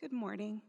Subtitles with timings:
[0.00, 0.62] Good morning.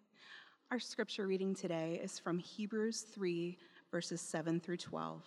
[0.71, 3.59] Our scripture reading today is from Hebrews 3,
[3.91, 5.21] verses 7 through 12.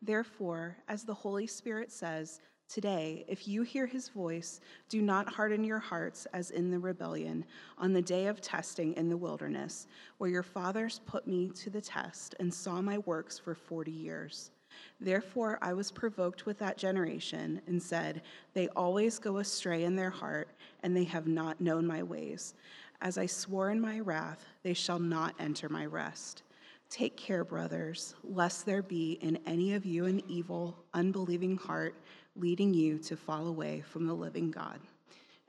[0.00, 5.64] Therefore, as the Holy Spirit says, Today, if you hear his voice, do not harden
[5.64, 7.44] your hearts as in the rebellion
[7.76, 11.82] on the day of testing in the wilderness, where your fathers put me to the
[11.82, 14.50] test and saw my works for 40 years.
[14.98, 18.22] Therefore, I was provoked with that generation and said,
[18.54, 20.48] They always go astray in their heart,
[20.82, 22.54] and they have not known my ways.
[23.02, 26.44] As I swore in my wrath, they shall not enter my rest.
[26.88, 31.96] Take care, brothers, lest there be in any of you an evil, unbelieving heart
[32.36, 34.78] leading you to fall away from the living God.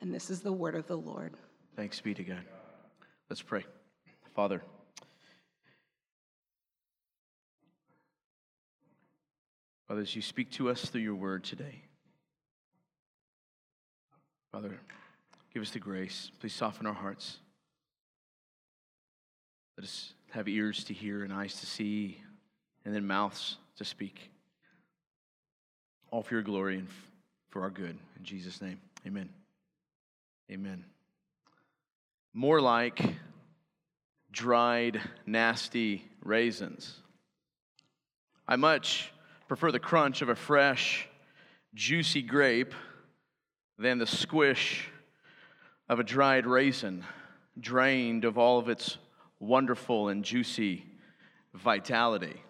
[0.02, 1.36] And this is the word of the Lord.
[1.76, 2.44] Thanks be to God.
[3.30, 3.63] Let's pray.
[4.34, 4.63] Father,
[9.88, 11.84] Father, as you speak to us through your word today,
[14.52, 14.80] Father,
[15.54, 16.32] give us the grace.
[16.40, 17.38] Please soften our hearts.
[19.77, 22.20] Let us have ears to hear and eyes to see,
[22.85, 24.29] and then mouths to speak.
[26.12, 26.88] All for your glory and
[27.49, 27.98] for our good.
[28.18, 29.29] In Jesus' name, amen.
[30.51, 30.85] Amen.
[32.34, 33.01] More like
[34.32, 36.99] dried, nasty raisins.
[38.48, 39.12] I much
[39.48, 41.07] prefer the crunch of a fresh,
[41.74, 42.74] juicy grape
[43.77, 44.90] than the squish
[45.90, 47.04] of a dried raisin,
[47.60, 48.98] drained of all of its
[49.48, 50.86] wonderful and juicy
[51.54, 52.41] vitality.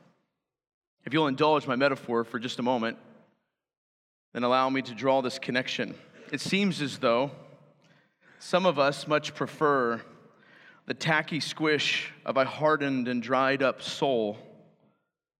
[1.05, 2.97] If you'll indulge my metaphor for just a moment,
[4.33, 5.95] then allow me to draw this connection.
[6.31, 7.31] It seems as though
[8.39, 10.01] some of us much prefer
[10.85, 14.37] the tacky squish of a hardened and dried up soul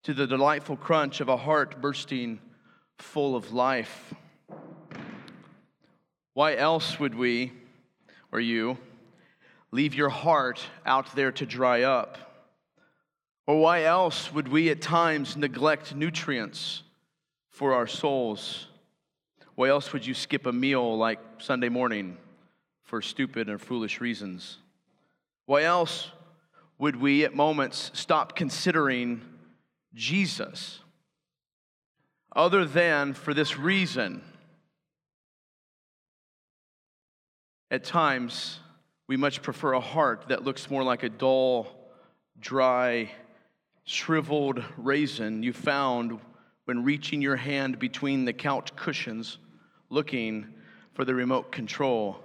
[0.03, 2.39] to the delightful crunch of a heart bursting
[2.97, 4.13] full of life.
[6.33, 7.53] Why else would we,
[8.31, 8.77] or you,
[9.73, 12.19] leave your heart out there to dry up?
[13.47, 16.83] Or why else would we at times neglect nutrients
[17.49, 18.67] for our souls?
[19.55, 22.17] Why else would you skip a meal like Sunday morning
[22.83, 24.59] for stupid or foolish reasons?
[25.47, 26.11] Why else
[26.77, 29.21] would we at moments stop considering
[29.95, 30.81] Jesus
[32.35, 34.21] other than for this reason?
[37.71, 38.59] At times,
[39.07, 41.67] we much prefer a heart that looks more like a dull,
[42.39, 43.11] dry,
[43.85, 46.19] shriveled raisin you found
[46.65, 49.37] when reaching your hand between the couch cushions
[49.89, 50.47] looking
[50.93, 52.19] for the remote control.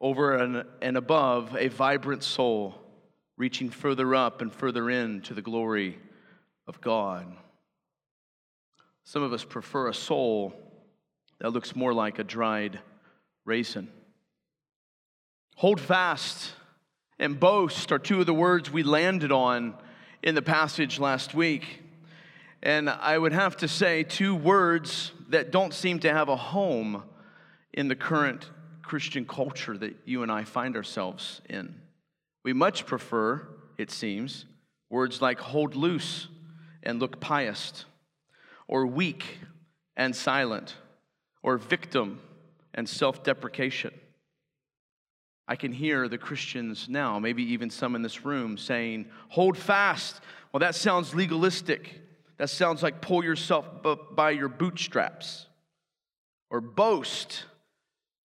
[0.00, 2.74] Over and, and above, a vibrant soul
[3.36, 5.98] reaching further up and further in to the glory
[6.66, 7.26] of God.
[9.04, 10.54] Some of us prefer a soul
[11.38, 12.80] that looks more like a dried
[13.44, 13.88] raisin.
[15.60, 16.52] Hold fast
[17.18, 19.74] and boast are two of the words we landed on
[20.22, 21.82] in the passage last week.
[22.62, 27.02] And I would have to say, two words that don't seem to have a home
[27.74, 28.48] in the current
[28.80, 31.74] Christian culture that you and I find ourselves in.
[32.42, 33.46] We much prefer,
[33.76, 34.46] it seems,
[34.88, 36.28] words like hold loose
[36.82, 37.84] and look pious,
[38.66, 39.36] or weak
[39.94, 40.76] and silent,
[41.42, 42.18] or victim
[42.72, 43.92] and self deprecation.
[45.50, 50.20] I can hear the Christians now, maybe even some in this room, saying, Hold fast.
[50.52, 52.00] Well, that sounds legalistic.
[52.36, 53.66] That sounds like pull yourself
[54.12, 55.46] by your bootstraps.
[56.50, 57.46] Or boast.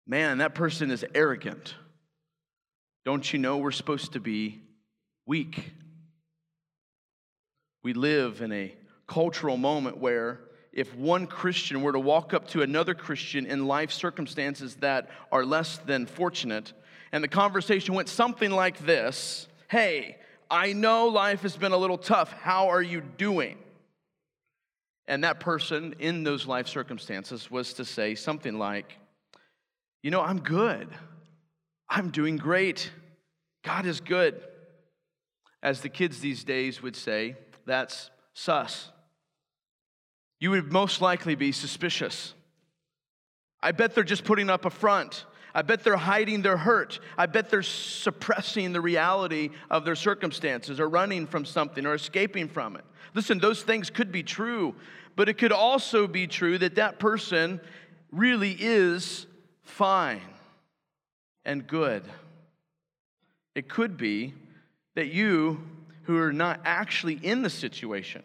[0.09, 1.77] Man, that person is arrogant.
[3.05, 4.61] Don't you know we're supposed to be
[5.25, 5.73] weak?
[7.85, 8.75] We live in a
[9.07, 10.41] cultural moment where
[10.73, 15.45] if one Christian were to walk up to another Christian in life circumstances that are
[15.45, 16.73] less than fortunate,
[17.15, 20.17] and the conversation went something like this Hey,
[20.51, 22.33] I know life has been a little tough.
[22.33, 23.57] How are you doing?
[25.07, 28.99] And that person in those life circumstances was to say something like,
[30.03, 30.89] You know, I'm good.
[31.89, 32.91] I'm doing great.
[33.63, 34.43] God is good.
[35.63, 38.91] As the kids these days would say, that's sus.
[40.41, 42.35] You would most likely be suspicious.
[43.63, 45.25] I bet they're just putting up a front.
[45.55, 46.99] I bet they're hiding their hurt.
[47.17, 52.49] I bet they're suppressing the reality of their circumstances or running from something or escaping
[52.49, 52.85] from it.
[53.15, 54.75] Listen, those things could be true,
[55.15, 57.61] but it could also be true that that person
[58.11, 59.27] really is
[59.63, 60.21] fine
[61.45, 62.03] and good.
[63.55, 64.35] It could be
[64.97, 65.63] that you,
[66.03, 68.23] who are not actually in the situation,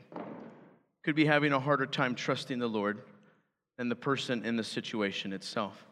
[1.03, 3.03] could be having a harder time trusting the Lord
[3.77, 5.85] than the person in the situation itself.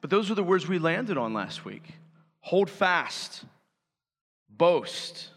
[0.00, 1.94] But those are the words we landed on last week.
[2.42, 3.44] hold fast,
[4.48, 5.28] boast.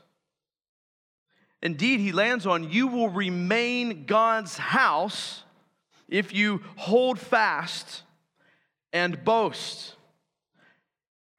[1.61, 5.43] Indeed, he lands on you will remain God's house
[6.07, 8.03] if you hold fast
[8.93, 9.95] and boast.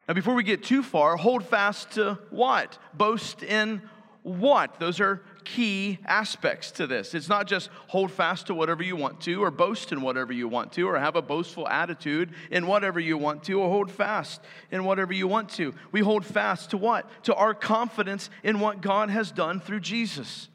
[0.06, 2.78] Now, before we get too far, hold fast to what?
[2.92, 3.80] Boast in
[4.24, 4.80] what?
[4.80, 7.14] Those are key aspects to this.
[7.14, 10.48] It's not just hold fast to whatever you want to, or boast in whatever you
[10.48, 14.40] want to, or have a boastful attitude in whatever you want to, or hold fast
[14.70, 15.74] in whatever you want to.
[15.92, 17.06] We hold fast to what?
[17.24, 20.48] To our confidence in what God has done through Jesus.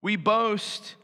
[0.00, 0.94] We boast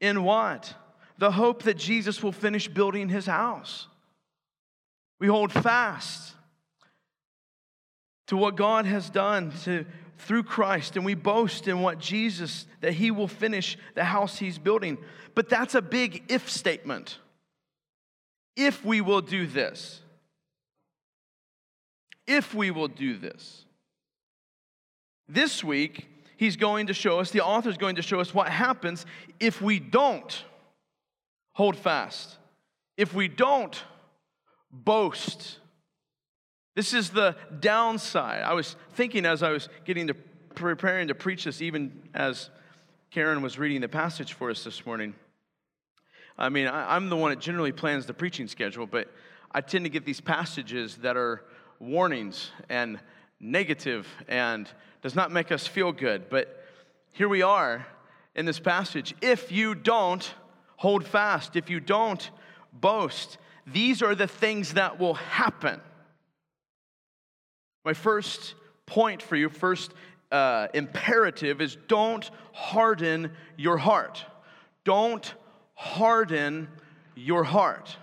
[0.00, 0.74] in what?
[1.18, 3.86] The hope that Jesus will finish building his house.
[5.20, 6.32] We hold fast
[8.28, 9.84] to what God has done to
[10.18, 14.58] through Christ and we boast in what Jesus, that He will finish the house He's
[14.58, 14.98] building.
[15.34, 17.18] But that's a big if statement.
[18.56, 20.00] If we will do this,
[22.26, 23.64] if we will do this.
[25.28, 28.48] This week, He's going to show us, the author is going to show us what
[28.48, 29.06] happens
[29.40, 30.44] if we don't
[31.52, 32.36] hold fast,
[32.96, 33.82] if we don't
[34.70, 35.58] boast
[36.78, 38.42] this is the downside.
[38.42, 40.14] I was thinking as I was getting to
[40.54, 42.50] preparing to preach this, even as
[43.10, 45.16] Karen was reading the passage for us this morning.
[46.38, 49.10] I mean, I, am the one that generally plans the preaching schedule, but
[49.50, 51.42] I tend to get these passages that are
[51.80, 53.00] warnings and
[53.40, 54.68] negative and
[55.02, 56.30] does not make us feel good.
[56.30, 56.64] But
[57.12, 57.88] here we are
[58.36, 59.16] in this passage.
[59.20, 60.32] If you don't
[60.76, 62.30] hold fast, if you don't
[62.72, 63.36] boast,
[63.66, 65.80] these are the things that will happen.
[67.88, 68.54] My first
[68.84, 69.94] point for you, first
[70.30, 74.26] uh, imperative is don't harden your heart.
[74.84, 75.34] Don't
[75.72, 76.68] harden
[77.14, 77.96] your heart.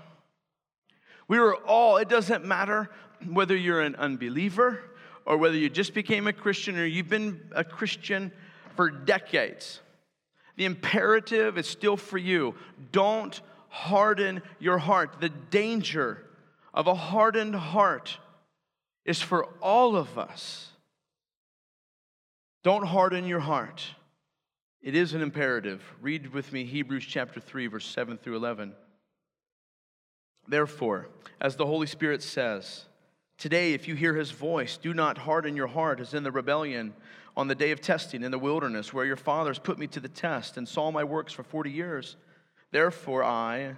[1.28, 2.90] We are all, it doesn't matter
[3.30, 4.80] whether you're an unbeliever
[5.24, 8.32] or whether you just became a Christian or you've been a Christian
[8.76, 9.82] for decades.
[10.56, 12.56] The imperative is still for you.
[12.92, 13.40] Don't
[13.70, 15.18] harden your heart.
[15.22, 16.26] The danger
[16.74, 18.18] of a hardened heart
[19.06, 20.70] is for all of us.
[22.64, 23.86] Don't harden your heart.
[24.82, 25.84] It is an imperative.
[26.02, 28.74] Read with me Hebrews chapter 3, verse 7 through 11.
[30.48, 31.08] Therefore,
[31.40, 32.86] as the Holy Spirit says,
[33.38, 36.94] Today, if you hear his voice, do not harden your heart as in the rebellion
[37.36, 40.08] on the day of testing in the wilderness, where your fathers put me to the
[40.08, 42.16] test and saw my works for 40 years.
[42.72, 43.76] Therefore, I,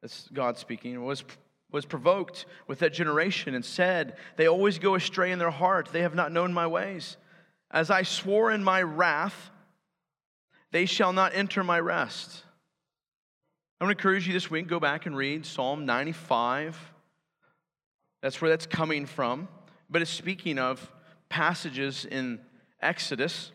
[0.00, 1.24] that's God speaking, was
[1.72, 5.90] was provoked with that generation and said, They always go astray in their heart.
[5.92, 7.16] They have not known my ways.
[7.70, 9.50] As I swore in my wrath,
[10.72, 12.44] they shall not enter my rest.
[13.80, 16.76] I want to encourage you this week, go back and read Psalm 95.
[18.20, 19.48] That's where that's coming from.
[19.88, 20.92] But it's speaking of
[21.28, 22.40] passages in
[22.82, 23.52] Exodus.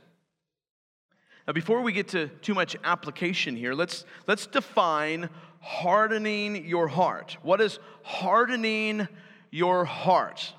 [1.48, 5.30] Now, before we get to too much application here, let's, let's define
[5.66, 7.38] hardening your heart.
[7.42, 9.08] What is hardening
[9.50, 10.54] your heart?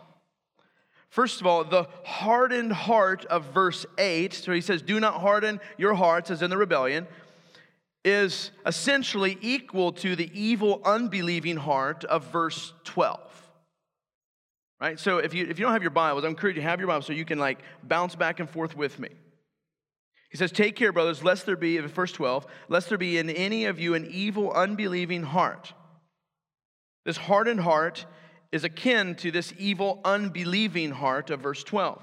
[1.10, 5.60] First of all, the hardened heart of verse 8, so he says, Do not harden
[5.78, 7.06] your hearts as in the rebellion,
[8.04, 13.20] is essentially equal to the evil, unbelieving heart of verse 12.
[14.80, 14.98] Right?
[14.98, 16.88] So if you, if you don't have your Bibles, I encourage you to have your
[16.88, 19.10] Bible so you can like bounce back and forth with me.
[20.30, 23.66] He says, Take care, brothers, lest there be, verse 12, lest there be in any
[23.66, 25.72] of you an evil, unbelieving heart.
[27.04, 28.06] This hardened heart
[28.52, 32.02] is akin to this evil, unbelieving heart of verse 12.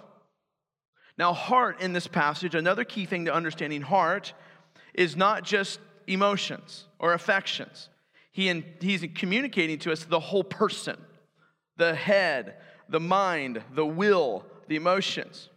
[1.18, 4.34] Now, heart in this passage, another key thing to understanding heart
[4.94, 7.90] is not just emotions or affections.
[8.32, 10.98] He in, he's communicating to us the whole person
[11.78, 12.56] the head,
[12.88, 15.50] the mind, the will, the emotions.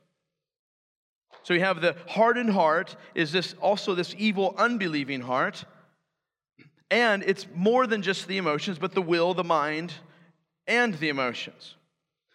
[1.46, 5.64] So we have the hardened heart, is this also this evil, unbelieving heart.
[6.90, 9.92] And it's more than just the emotions, but the will, the mind,
[10.66, 11.76] and the emotions.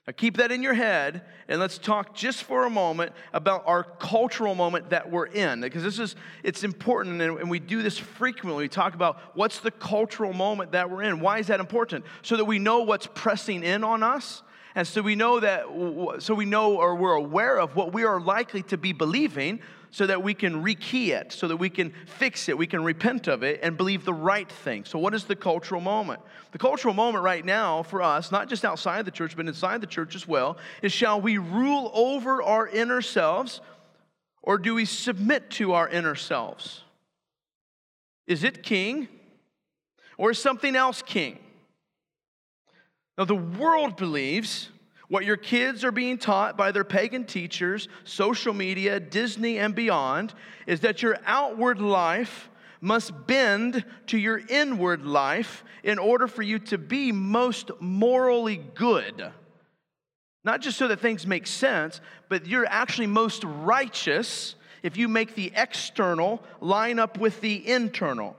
[0.08, 3.84] Now keep that in your head, and let's talk just for a moment about our
[3.84, 5.60] cultural moment that we're in.
[5.60, 8.64] Because this is, it's important, and we do this frequently.
[8.64, 11.20] We talk about what's the cultural moment that we're in.
[11.20, 12.06] Why is that important?
[12.22, 14.42] So that we know what's pressing in on us
[14.76, 15.66] and so we know that,
[16.22, 19.60] so we know or we're aware of what we are likely to be believing
[19.90, 23.28] so that we can rekey it, so that we can fix it, we can repent
[23.28, 24.86] of it and believe the right thing.
[24.86, 26.22] So, what is the cultural moment?
[26.54, 29.88] The cultural moment right now for us, not just outside the church, but inside the
[29.88, 33.60] church as well, is shall we rule over our inner selves
[34.42, 36.84] or do we submit to our inner selves?
[38.28, 39.10] Is it king
[40.18, 41.40] or is something else king?
[43.22, 44.72] Now, the world believes
[45.08, 50.34] What your kids are being taught by their pagan teachers, social media, Disney, and beyond
[50.66, 52.50] is that your outward life
[52.80, 59.32] must bend to your inward life in order for you to be most morally good.
[60.44, 65.36] Not just so that things make sense, but you're actually most righteous if you make
[65.36, 68.36] the external line up with the internal.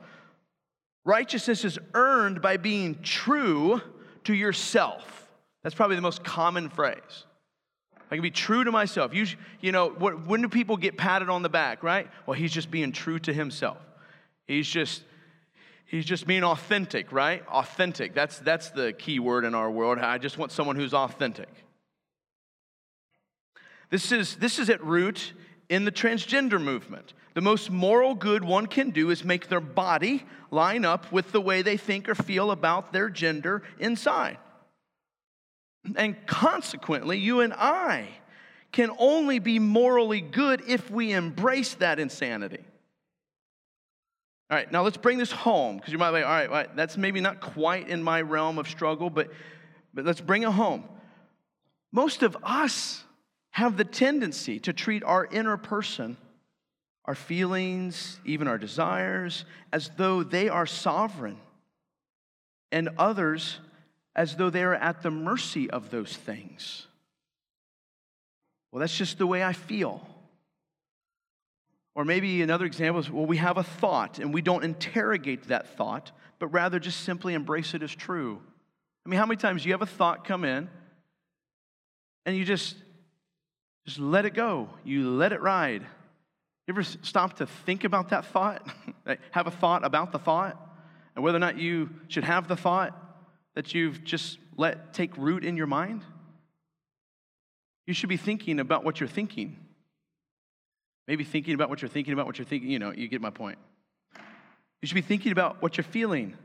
[1.05, 3.83] Righteousness is earned by being true
[4.25, 5.29] to yourself.
[5.63, 7.27] That's probably the most common phrase.
[8.11, 9.15] I can be true to myself.
[9.15, 9.27] You,
[9.61, 12.11] you know, what, when do people get patted on the back, right?
[12.27, 13.79] Well, he's just being true to himself.
[14.47, 15.03] He's just,
[15.87, 17.43] he's just being authentic, right?
[17.49, 18.15] Authentic.
[18.15, 19.99] That's, that's the key word in our world.
[19.99, 21.49] I just want someone who's authentic.
[23.89, 25.33] This is, this is at root
[25.69, 27.15] in the transgender movement.
[27.35, 31.41] The most moral good one can do is make their body line up with the
[31.41, 34.39] way they think or feel about their gender inside.
[35.97, 38.09] And consequently, you and I
[38.71, 42.65] can only be morally good if we embrace that insanity.
[44.51, 46.77] All right, now let's bring this home because you might be all right, all right,
[46.77, 49.31] that's maybe not quite in my realm of struggle, but,
[49.95, 50.85] but let's bring it home.
[51.91, 53.03] Most of us
[53.51, 56.17] have the tendency to treat our inner person,
[57.05, 61.37] our feelings, even our desires, as though they are sovereign,
[62.71, 63.59] and others
[64.15, 66.87] as though they are at the mercy of those things.
[68.71, 70.07] Well, that's just the way I feel.
[71.95, 75.77] Or maybe another example is well, we have a thought and we don't interrogate that
[75.77, 78.41] thought, but rather just simply embrace it as true.
[79.05, 80.71] I mean, how many times do you have a thought come in
[82.25, 82.77] and you just
[83.85, 84.71] just let it go.
[84.85, 85.85] You let it ride.
[86.67, 88.67] You ever stop to think about that thought?
[89.33, 90.59] have a thought about the thought
[91.15, 92.99] and whether or not you should have the thought?
[93.55, 96.03] that you've just let take root in your mind?
[97.87, 99.57] You should be thinking about what you're thinking.
[101.09, 102.71] Maybe thinking about what you're thinking about what you're thinking.
[102.71, 103.59] You know, you get my point.
[104.81, 106.37] You should be thinking about what you're feeling.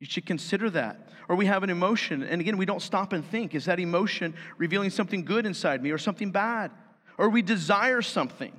[0.00, 1.08] You should consider that.
[1.28, 4.34] Or we have an emotion, and again, we don't stop and think is that emotion
[4.58, 6.70] revealing something good inside me or something bad?
[7.16, 8.52] Or we desire something.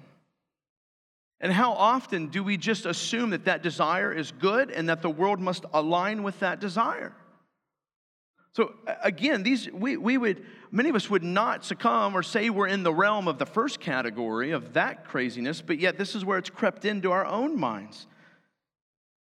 [1.41, 5.09] And how often do we just assume that that desire is good and that the
[5.09, 7.13] world must align with that desire?
[8.53, 8.73] So
[9.03, 12.83] again, these we, we would many of us would not succumb or say we're in
[12.83, 16.49] the realm of the first category of that craziness, but yet this is where it's
[16.49, 18.07] crept into our own minds.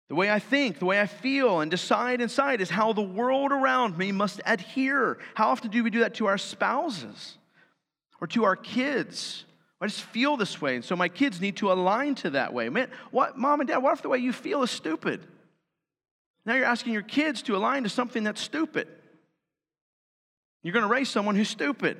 [0.09, 3.51] The way I think, the way I feel and decide inside is how the world
[3.51, 5.17] around me must adhere.
[5.33, 7.39] How often do we do that to our spouses
[8.21, 9.45] or to our kids?
[9.83, 12.69] I just feel this way, and so my kids need to align to that way.
[12.69, 15.27] Man, what, mom and dad, what if the way you feel is stupid?
[16.45, 18.87] Now you're asking your kids to align to something that's stupid.
[20.61, 21.97] You're going to raise someone who's stupid.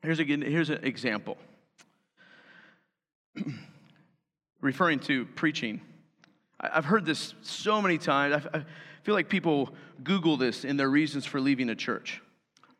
[0.00, 1.36] Here's, a, here's an example.
[4.62, 5.82] Referring to preaching.
[6.58, 8.46] I've heard this so many times.
[8.54, 8.64] I
[9.02, 12.22] feel like people Google this in their reasons for leaving a church.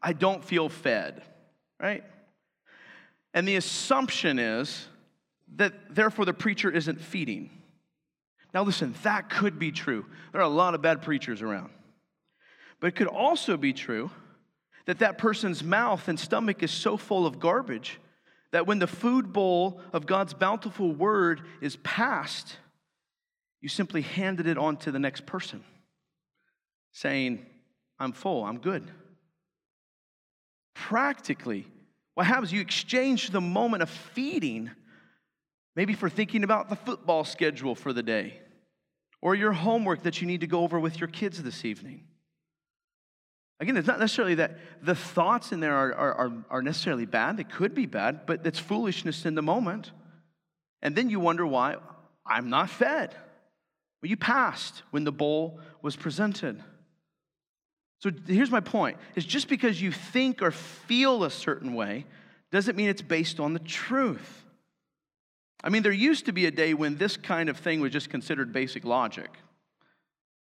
[0.02, 1.22] I don't feel fed,
[1.80, 2.04] right?
[3.34, 4.86] And the assumption is
[5.56, 7.50] that therefore the preacher isn't feeding.
[8.54, 10.06] Now, listen, that could be true.
[10.32, 11.70] There are a lot of bad preachers around.
[12.80, 14.10] But it could also be true
[14.86, 18.00] that that person's mouth and stomach is so full of garbage
[18.52, 22.56] that when the food bowl of God's bountiful word is passed,
[23.60, 25.62] you simply handed it on to the next person,
[26.92, 27.44] saying,
[27.98, 28.88] I'm full, I'm good.
[30.76, 31.66] Practically,
[32.14, 32.52] what happens?
[32.52, 34.70] You exchange the moment of feeding,
[35.74, 38.38] maybe for thinking about the football schedule for the day,
[39.22, 42.04] or your homework that you need to go over with your kids this evening.
[43.58, 47.38] Again, it's not necessarily that the thoughts in there are, are, are, necessarily bad.
[47.38, 49.92] They could be bad, but it's foolishness in the moment.
[50.82, 51.76] And then you wonder why
[52.26, 53.14] I'm not fed.
[54.02, 56.62] Well, you passed when the bowl was presented.
[57.98, 62.04] So here's my point is just because you think or feel a certain way
[62.52, 64.44] doesn't mean it's based on the truth.
[65.64, 68.10] I mean, there used to be a day when this kind of thing was just
[68.10, 69.30] considered basic logic,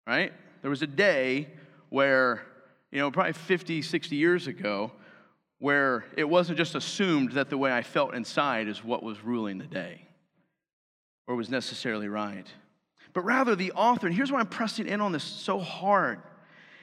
[0.08, 0.34] right?
[0.62, 1.50] There was a day
[1.90, 2.44] where
[2.92, 4.92] you know, probably 50, 60 years ago,
[5.60, 9.58] where it wasn't just assumed that the way I felt inside is what was ruling
[9.58, 10.02] the day
[11.28, 12.48] or was necessarily right.
[13.14, 16.20] But rather, the author, and here's why I'm pressing in on this so hard,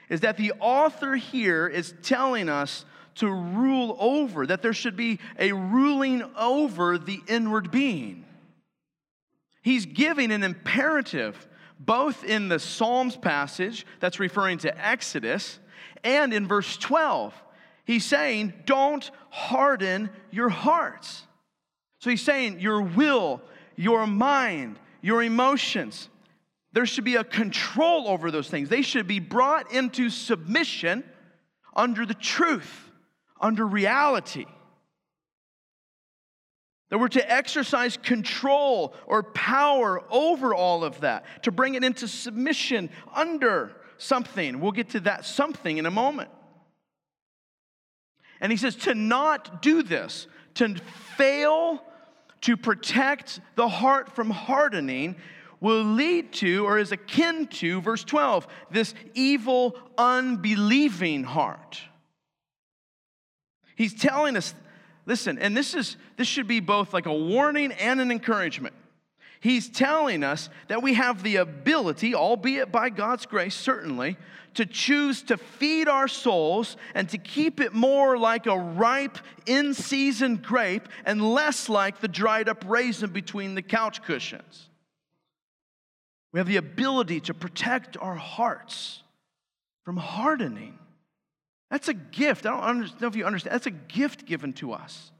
[0.09, 2.85] is that the author here is telling us
[3.15, 8.25] to rule over, that there should be a ruling over the inward being.
[9.61, 11.47] He's giving an imperative
[11.79, 15.59] both in the Psalms passage that's referring to Exodus
[16.03, 17.33] And in verse 12,
[17.85, 21.23] he's saying, don't harden your hearts.
[21.99, 23.41] So he's saying, your will,
[23.75, 26.09] your mind, your emotions,
[26.71, 28.69] there should be a control over those things.
[28.69, 31.03] They should be brought into submission
[31.75, 32.91] under the truth,
[33.41, 34.45] under reality.
[36.89, 42.07] That we're to exercise control or power over all of that, to bring it into
[42.07, 44.59] submission under something.
[44.59, 46.29] We'll get to that something in a moment.
[48.41, 50.75] And he says to not do this, to
[51.17, 51.83] fail
[52.41, 55.15] to protect the heart from hardening,
[55.59, 61.81] will lead to or is akin to, verse 12, this evil, unbelieving heart.
[63.75, 64.53] He's telling us,
[65.05, 68.75] listen, and this is this should be both like a warning and an encouragement.
[69.41, 74.17] He's telling us that we have the ability, albeit by God's grace, certainly,
[74.55, 79.73] to choose to feed our souls and to keep it more like a ripe, in
[79.73, 84.69] season grape and less like the dried up raisin between the couch cushions.
[86.31, 89.01] We have the ability to protect our hearts
[89.83, 90.77] from hardening.
[91.71, 92.45] That's a gift.
[92.45, 93.53] I don't know if you understand.
[93.53, 95.11] That's a gift given to us.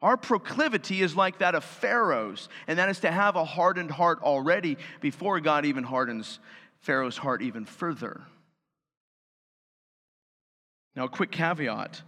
[0.00, 4.20] Our proclivity is like that of Pharaoh's, and that is to have a hardened heart
[4.22, 6.38] already before God even hardens
[6.80, 8.22] Pharaoh's heart even further.
[10.94, 12.02] Now, a quick caveat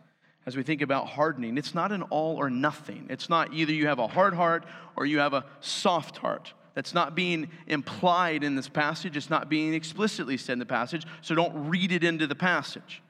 [0.46, 3.06] as we think about hardening it's not an all or nothing.
[3.10, 4.64] It's not either you have a hard heart
[4.96, 6.54] or you have a soft heart.
[6.74, 11.04] That's not being implied in this passage, it's not being explicitly said in the passage,
[11.20, 13.02] so don't read it into the passage.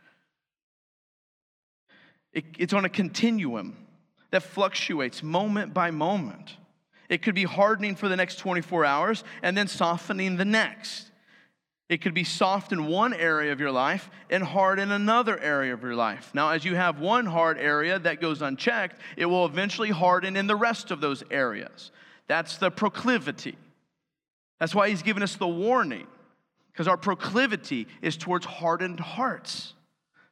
[2.32, 3.86] It, it's on a continuum
[4.30, 6.56] that fluctuates moment by moment.
[7.08, 11.10] It could be hardening for the next 24 hours and then softening the next.
[11.88, 15.74] It could be soft in one area of your life and hard in another area
[15.74, 16.30] of your life.
[16.32, 20.46] Now, as you have one hard area that goes unchecked, it will eventually harden in
[20.46, 21.90] the rest of those areas.
[22.30, 23.56] That's the proclivity.
[24.60, 26.06] That's why he's given us the warning,
[26.72, 29.74] because our proclivity is towards hardened hearts.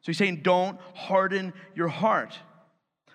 [0.03, 2.39] So he's saying, don't harden your heart.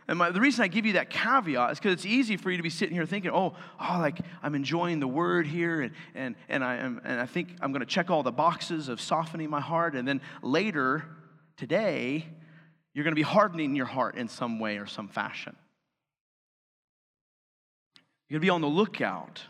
[0.10, 2.58] And my, the reason I give you that caveat is because it's easy for you
[2.58, 6.36] to be sitting here thinking, oh, oh, like I'm enjoying the word here, and, and,
[6.50, 9.50] and, I, am, and I think I'm going to check all the boxes of softening
[9.50, 9.96] my heart.
[9.96, 11.06] And then later,
[11.56, 12.26] today,
[12.94, 15.56] you're going to be hardening your heart in some way or some fashion.
[18.30, 19.42] You're going to be on the lookout.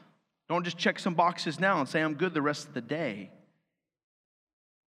[0.50, 3.32] Don't just check some boxes now and say, I'm good the rest of the day.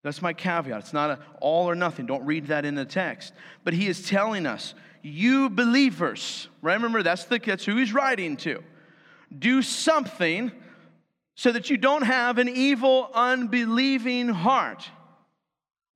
[0.03, 0.81] That's my caveat.
[0.81, 2.07] It's not all or nothing.
[2.07, 3.35] Don't read that in the text.
[3.64, 6.75] But he is telling us, you believers, right?
[6.75, 8.62] Remember, that's, the, that's who he's writing to.
[9.37, 10.53] Do something
[11.35, 14.88] so that you don't have an evil, unbelieving heart.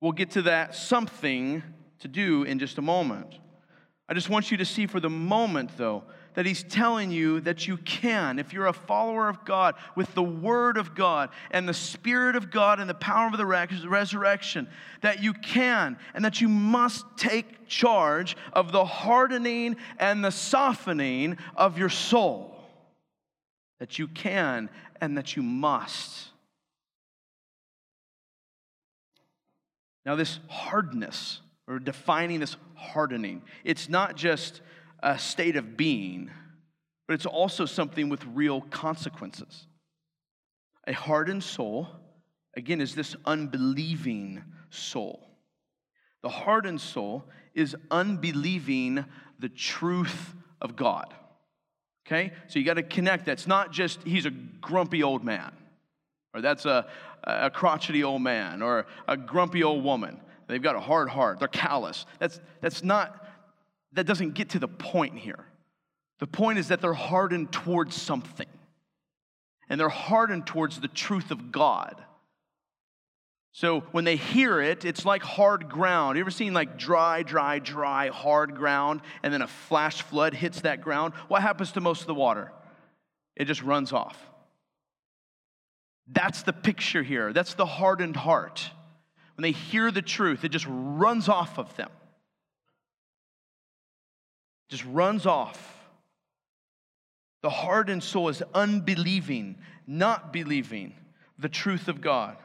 [0.01, 1.63] We'll get to that something
[2.01, 3.39] to do in just a moment.
[4.09, 7.67] I just want you to see for the moment, though, that he's telling you that
[7.67, 11.75] you can, if you're a follower of God, with the Word of God and the
[11.75, 14.69] Spirit of God and the power of the resurrection,
[15.01, 21.39] that you can and that you must take charge of the hardening and the softening
[21.57, 22.57] of your soul.
[23.81, 24.71] That you can
[25.01, 26.29] and that you must.
[30.07, 34.61] Now, this hardness, or defining this hardening, it's not just
[35.05, 36.31] a state of being,
[37.07, 39.67] but it's also something with real consequences.
[40.87, 41.89] A hardened soul,
[42.57, 45.29] again, is this unbelieving soul.
[46.23, 49.05] The hardened soul is unbelieving
[49.39, 51.13] the truth of God.
[52.07, 52.33] Okay?
[52.49, 53.33] So you got to connect that.
[53.33, 55.53] It's not just he's a grumpy old man,
[56.33, 56.87] or that's a,
[57.25, 60.19] a crotchety old man, or a grumpy old woman.
[60.49, 62.07] They've got a hard heart, they're callous.
[62.19, 63.24] That's, that's not
[63.95, 65.45] that doesn't get to the point here.
[66.21, 68.47] The point is that they're hardened towards something,
[69.69, 72.03] and they're hardened towards the truth of God.
[73.53, 76.17] So when they hear it, it's like hard ground.
[76.17, 80.63] You ever seen like dry, dry, dry, hard ground, and then a flash flood hits
[80.63, 81.15] that ground?
[81.29, 82.53] What happens to most of the water?
[83.37, 84.19] It just runs off.
[86.09, 87.33] That's the picture here.
[87.33, 88.69] That's the hardened heart.
[89.37, 91.91] When they hear the truth, it just runs off of them
[94.69, 95.71] just runs off.
[97.43, 100.95] The hardened soul is unbelieving, not believing
[101.39, 102.37] the truth of God.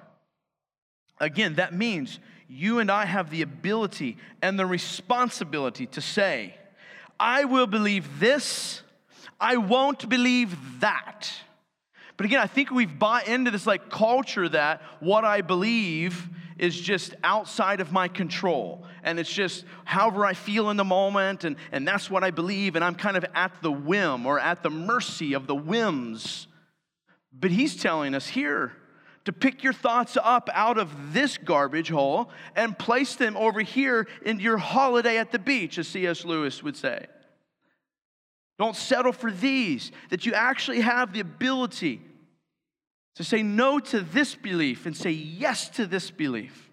[1.20, 6.56] Again, that means you and I have the ability and the responsibility to say,
[7.20, 8.82] I will believe this,
[9.40, 11.32] I won't believe that.
[12.18, 16.28] But again, I think we've bought into this like culture that what I believe
[16.60, 18.84] is just outside of my control.
[19.04, 22.76] And it's just however I feel in the moment, and, and that's what I believe,
[22.76, 26.48] and I'm kind of at the whim or at the mercy of the whims.
[27.32, 28.74] But he's telling us here
[29.26, 34.08] to pick your thoughts up out of this garbage hole and place them over here
[34.26, 36.26] in your holiday at the beach, as C.S.
[36.26, 37.06] Lewis would say.
[38.58, 42.02] Don't settle for these, that you actually have the ability
[43.20, 46.72] to say no to this belief and say yes to this belief.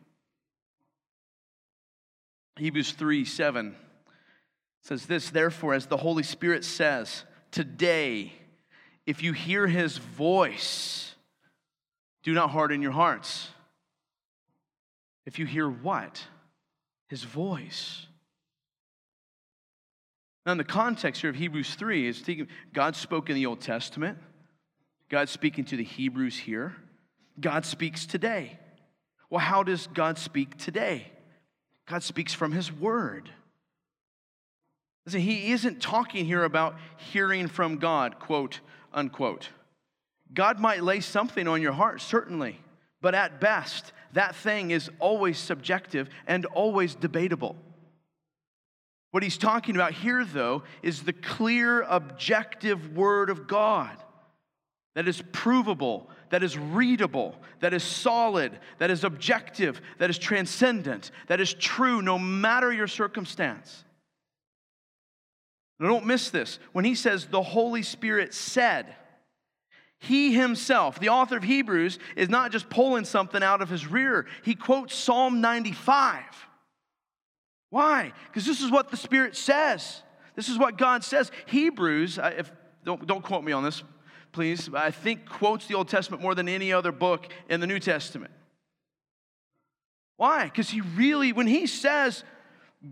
[2.55, 3.75] Hebrews 3 7
[4.81, 8.33] says this, therefore, as the Holy Spirit says, today,
[9.07, 11.17] if you hear his voice,
[12.23, 13.49] do not harden your hearts.
[15.27, 16.23] If you hear what?
[17.09, 18.07] His voice.
[20.47, 22.25] Now, in the context here of Hebrews 3, is
[22.73, 24.19] God spoke in the Old Testament.
[25.09, 26.75] God speaking to the Hebrews here.
[27.41, 28.59] God speaks today.
[29.31, 31.07] Well, how does God speak today?
[31.87, 33.31] God speaks from His Word.
[35.05, 38.61] Listen, He isn't talking here about hearing from God, quote,
[38.93, 39.51] unquote.
[40.35, 42.59] God might lay something on your heart, certainly,
[43.01, 47.55] but at best, that thing is always subjective and always debatable.
[49.13, 53.97] What he's talking about here, though, is the clear, objective Word of God
[54.97, 61.11] that is provable, that is readable, that is solid, that is objective, that is transcendent,
[61.27, 63.85] that is true no matter your circumstance.
[65.79, 66.59] Now, don't miss this.
[66.73, 68.97] When he says the Holy Spirit said,
[69.99, 74.25] he himself, the author of Hebrews, is not just pulling something out of his rear.
[74.45, 76.23] He quotes Psalm 95.
[77.69, 78.15] Why?
[78.29, 80.03] Because this is what the Spirit says.
[80.37, 81.31] This is what God says.
[81.45, 82.51] Hebrews, if,
[82.83, 83.83] don't, don't quote me on this,
[84.37, 87.79] please, I think quotes the Old Testament more than any other book in the New
[87.81, 88.35] Testament.
[90.19, 90.45] Why?
[90.45, 92.23] Because he really, when he says,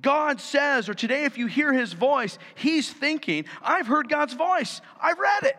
[0.00, 4.80] God says, or today if you hear his voice, he's thinking, I've heard God's voice,
[4.98, 5.56] I've read it.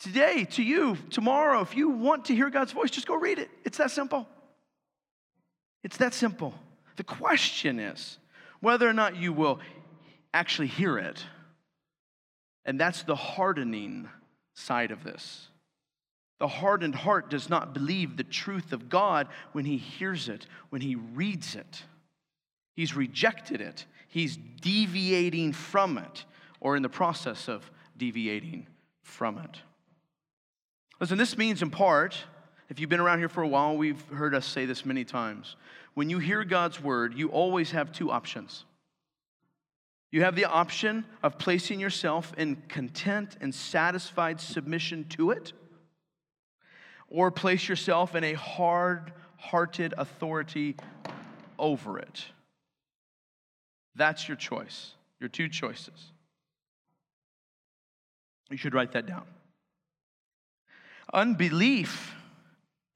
[0.00, 3.48] Today, to you, tomorrow, if you want to hear God's voice, just go read it.
[3.64, 4.28] It's that simple.
[5.82, 6.52] It's that simple.
[6.96, 8.18] The question is
[8.60, 9.60] whether or not you will
[10.34, 11.24] actually hear it.
[12.64, 14.08] And that's the hardening
[14.54, 15.48] side of this.
[16.38, 20.80] The hardened heart does not believe the truth of God when he hears it, when
[20.80, 21.82] he reads it.
[22.74, 26.24] He's rejected it, he's deviating from it,
[26.60, 28.66] or in the process of deviating
[29.02, 29.60] from it.
[31.00, 32.16] Listen, this means in part,
[32.68, 35.56] if you've been around here for a while, we've heard us say this many times
[35.94, 38.64] when you hear God's word, you always have two options.
[40.14, 45.52] You have the option of placing yourself in content and satisfied submission to it,
[47.08, 50.76] or place yourself in a hard hearted authority
[51.58, 52.26] over it.
[53.96, 56.12] That's your choice, your two choices.
[58.50, 59.24] You should write that down.
[61.12, 62.14] Unbelief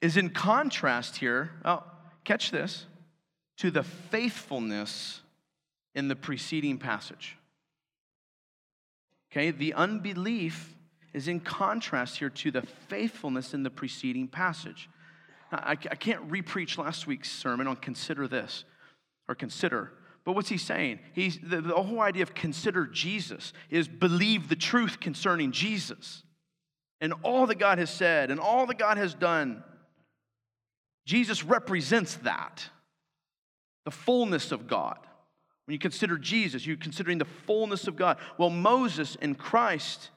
[0.00, 1.50] is in contrast here.
[1.64, 1.82] Oh,
[2.22, 2.86] catch this,
[3.56, 5.22] to the faithfulness
[5.98, 7.36] in the preceding passage.
[9.32, 10.76] Okay, the unbelief
[11.12, 14.88] is in contrast here to the faithfulness in the preceding passage.
[15.50, 18.64] I, I can't repreach last week's sermon on consider this
[19.28, 19.92] or consider.
[20.24, 21.00] But what's he saying?
[21.14, 26.22] He's, the, the whole idea of consider Jesus is believe the truth concerning Jesus
[27.00, 29.64] and all that God has said and all that God has done.
[31.06, 32.64] Jesus represents that,
[33.84, 34.98] the fullness of God.
[35.68, 38.16] When you consider Jesus, you're considering the fullness of God.
[38.38, 40.08] Well, Moses and Christ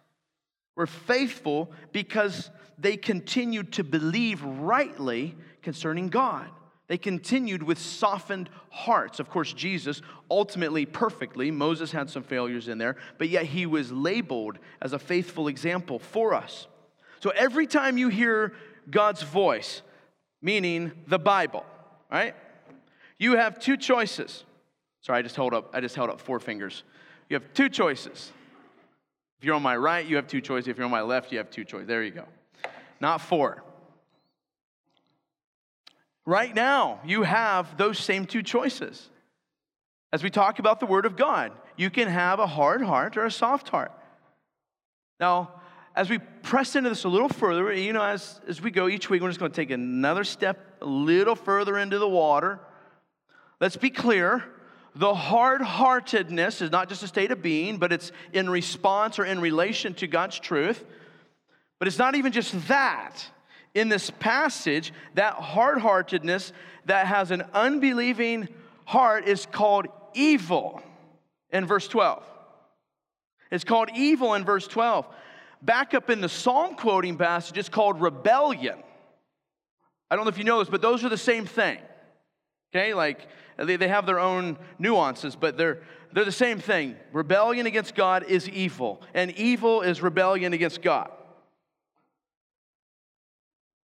[0.77, 6.47] were faithful because they continued to believe rightly concerning God.
[6.87, 9.19] They continued with softened hearts.
[9.19, 13.91] Of course, Jesus ultimately perfectly, Moses had some failures in there, but yet he was
[13.91, 16.67] labeled as a faithful example for us.
[17.19, 18.53] So every time you hear
[18.89, 19.81] God's voice,
[20.41, 21.65] meaning the Bible,
[22.09, 22.35] right?
[23.17, 24.45] You have two choices.
[25.01, 26.83] Sorry, I just held up, I just held up four fingers.
[27.29, 28.31] You have two choices.
[29.39, 30.67] If you're on my right, you have two choices.
[30.67, 31.87] If you're on my left, you have two choices.
[31.87, 32.25] There you go.
[32.99, 33.63] Not four.
[36.25, 39.09] Right now, you have those same two choices.
[40.13, 43.25] As we talk about the Word of God, you can have a hard heart or
[43.25, 43.91] a soft heart.
[45.19, 45.61] Now,
[45.95, 49.09] as we press into this a little further, you know, as, as we go each
[49.09, 52.59] week, we're just going to take another step a little further into the water.
[53.59, 54.43] Let's be clear
[54.95, 59.25] the hard heartedness is not just a state of being, but it's in response or
[59.25, 60.83] in relation to God's truth.
[61.79, 63.25] But it's not even just that,
[63.73, 66.51] in this passage, that hard heartedness
[66.85, 68.49] that has an unbelieving
[68.85, 70.81] heart is called evil
[71.51, 72.23] in verse 12.
[73.49, 75.05] It's called evil in verse 12.
[75.61, 78.77] Back up in the psalm quoting passage, it's called rebellion.
[80.09, 81.77] I don't know if you know this, but those are the same thing.
[82.73, 83.27] Okay, like
[83.57, 85.81] they, they have their own nuances, but they're,
[86.13, 86.95] they're the same thing.
[87.11, 91.11] Rebellion against God is evil, and evil is rebellion against God.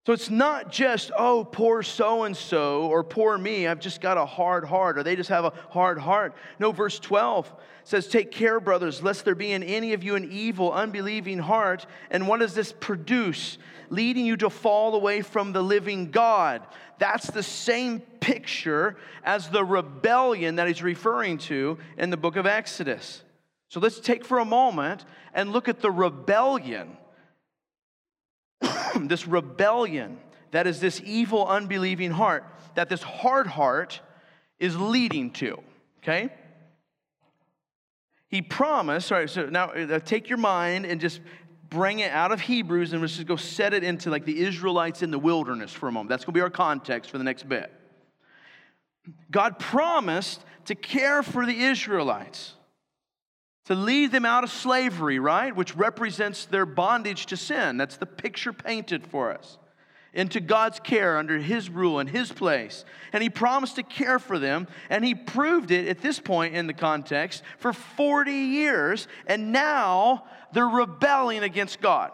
[0.07, 4.19] So it's not just, oh, poor so and so or poor me, I've just got
[4.19, 6.35] a hard heart, or they just have a hard heart.
[6.59, 7.51] No, verse 12
[7.85, 11.87] says, Take care, brothers, lest there be in any of you an evil, unbelieving heart.
[12.11, 13.57] And what does this produce?
[13.89, 16.67] Leading you to fall away from the living God.
[16.99, 22.47] That's the same picture as the rebellion that he's referring to in the book of
[22.47, 23.23] Exodus.
[23.69, 26.97] So let's take for a moment and look at the rebellion
[29.01, 30.19] this rebellion
[30.53, 32.45] that is this evil, unbelieving heart,
[32.77, 34.01] that this hard heart
[34.59, 35.59] is leading to.
[35.99, 36.31] Okay?
[38.29, 41.21] He promised, all right, so now uh, take your mind and just
[41.71, 45.03] bring it out of Hebrews and let's just go set it into like the Israelites
[45.03, 46.11] in the wilderness for a moment.
[46.11, 47.73] That's going to be our context for the next bit.
[49.31, 52.55] God promised to care for the Israelites
[53.67, 55.55] to lead them out of slavery, right?
[55.55, 57.77] Which represents their bondage to sin.
[57.77, 59.59] That's the picture painted for us.
[60.13, 62.85] Into God's care under His rule and His place.
[63.13, 66.67] And He promised to care for them, and He proved it at this point in
[66.67, 72.13] the context for 40 years, and now they're rebelling against God.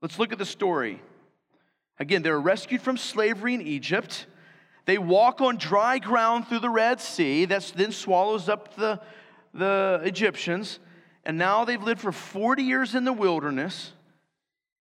[0.00, 1.02] Let's look at the story.
[1.98, 4.26] Again, they're rescued from slavery in Egypt.
[4.84, 9.00] They walk on dry ground through the Red Sea, that then swallows up the
[9.54, 10.80] the Egyptians,
[11.24, 13.92] and now they've lived for 40 years in the wilderness.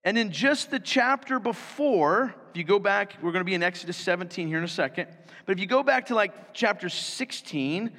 [0.03, 3.63] And in just the chapter before, if you go back, we're going to be in
[3.63, 5.07] Exodus 17 here in a second.
[5.45, 7.91] But if you go back to like chapter 16,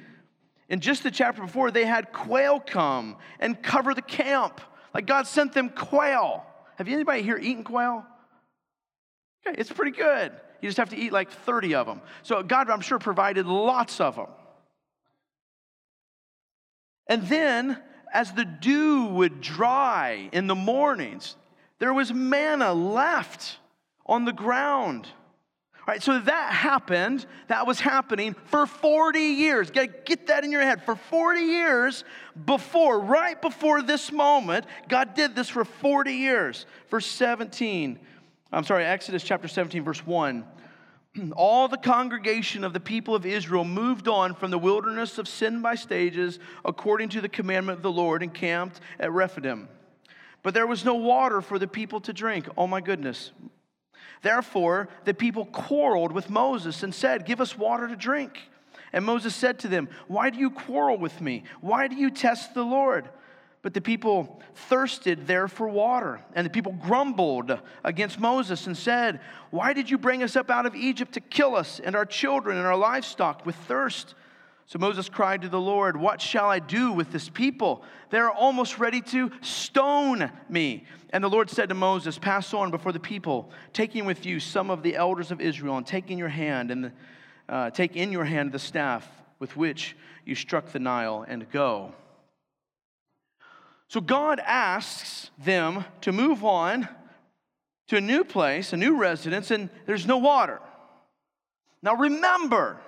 [0.69, 4.61] in just the chapter before, they had quail come and cover the camp.
[4.93, 6.45] Like God sent them quail.
[6.77, 8.05] Have you anybody here eaten quail?
[9.45, 10.31] Okay, it's pretty good.
[10.61, 12.01] You just have to eat like 30 of them.
[12.23, 14.27] So God, I'm sure, provided lots of them.
[17.07, 21.35] And then, as the dew would dry in the mornings,
[21.77, 23.57] there was manna left
[24.05, 25.07] on the ground.
[25.87, 29.69] All right, so that happened, that was happening for 40 years.
[29.69, 30.83] Get, get that in your head.
[30.83, 32.03] For 40 years
[32.45, 36.65] before, right before this moment, God did this for 40 years.
[36.89, 37.99] Verse 17,
[38.51, 40.43] I'm sorry, Exodus chapter 17, verse 1
[41.35, 45.61] all the congregation of the people of Israel moved on from the wilderness of sin
[45.61, 49.69] by stages, according to the commandment of the Lord, and camped at Rephidim.
[50.41, 52.47] But there was no water for the people to drink.
[52.57, 53.31] Oh my goodness.
[54.21, 58.39] Therefore, the people quarreled with Moses and said, Give us water to drink.
[58.93, 61.43] And Moses said to them, Why do you quarrel with me?
[61.61, 63.09] Why do you test the Lord?
[63.61, 66.21] But the people thirsted there for water.
[66.35, 70.65] And the people grumbled against Moses and said, Why did you bring us up out
[70.65, 74.13] of Egypt to kill us and our children and our livestock with thirst?
[74.67, 77.83] So Moses cried to the Lord, What shall I do with this people?
[78.09, 80.85] They're almost ready to stone me.
[81.11, 84.71] And the Lord said to Moses, Pass on before the people, taking with you some
[84.71, 86.91] of the elders of Israel, and take in your hand and
[87.47, 91.93] uh, take in your hand the staff with which you struck the Nile, and go.
[93.87, 96.87] So God asks them to move on
[97.87, 100.59] to a new place, a new residence, and there's no water.
[101.83, 102.79] Now remember,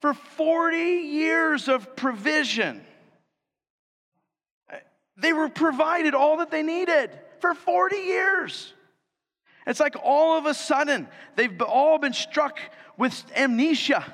[0.00, 2.80] for 40 years of provision,
[5.16, 8.72] they were provided all that they needed for 40 years.
[9.66, 12.58] It's like all of a sudden they've all been struck
[12.96, 14.04] with amnesia,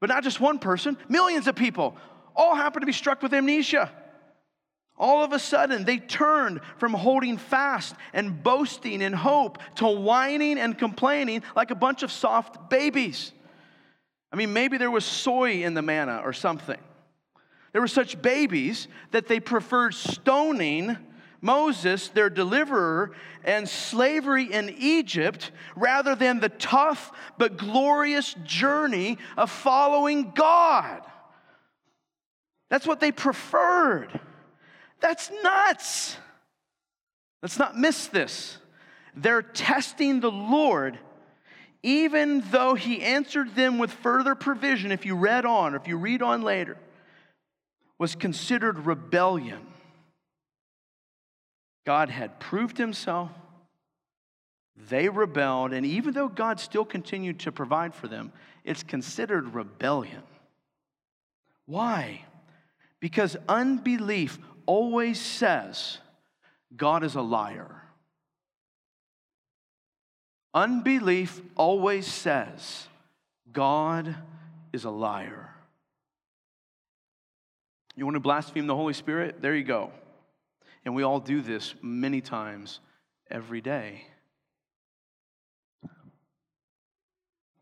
[0.00, 1.96] but not just one person, millions of people
[2.34, 3.90] all happen to be struck with amnesia.
[4.96, 10.58] All of a sudden, they turned from holding fast and boasting in hope to whining
[10.58, 13.32] and complaining like a bunch of soft babies.
[14.32, 16.78] I mean, maybe there was soy in the manna or something.
[17.72, 20.96] There were such babies that they preferred stoning
[21.40, 23.12] Moses, their deliverer,
[23.44, 31.02] and slavery in Egypt rather than the tough but glorious journey of following God.
[32.68, 34.20] That's what they preferred.
[35.00, 36.16] That's nuts.
[37.42, 38.58] Let's not miss this.
[39.16, 40.98] They're testing the Lord,
[41.82, 45.96] even though He answered them with further provision, if you read on, or if you
[45.96, 46.76] read on later,
[47.98, 49.66] was considered rebellion.
[51.86, 53.30] God had proved Himself,
[54.76, 58.32] They rebelled, and even though God still continued to provide for them,
[58.64, 60.22] it's considered rebellion.
[61.66, 62.24] Why?
[63.00, 65.98] Because unbelief always says
[66.76, 67.79] God is a liar.
[70.52, 72.88] Unbelief always says
[73.52, 74.14] God
[74.72, 75.50] is a liar.
[77.96, 79.42] You want to blaspheme the Holy Spirit?
[79.42, 79.92] There you go.
[80.84, 82.80] And we all do this many times
[83.30, 84.04] every day.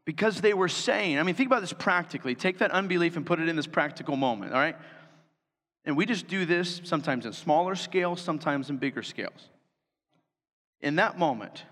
[0.04, 2.34] Because they were saying, I mean, think about this practically.
[2.34, 4.76] Take that unbelief and put it in this practical moment, all right?
[5.84, 9.50] And we just do this sometimes in smaller scales, sometimes in bigger scales.
[10.80, 11.64] In that moment,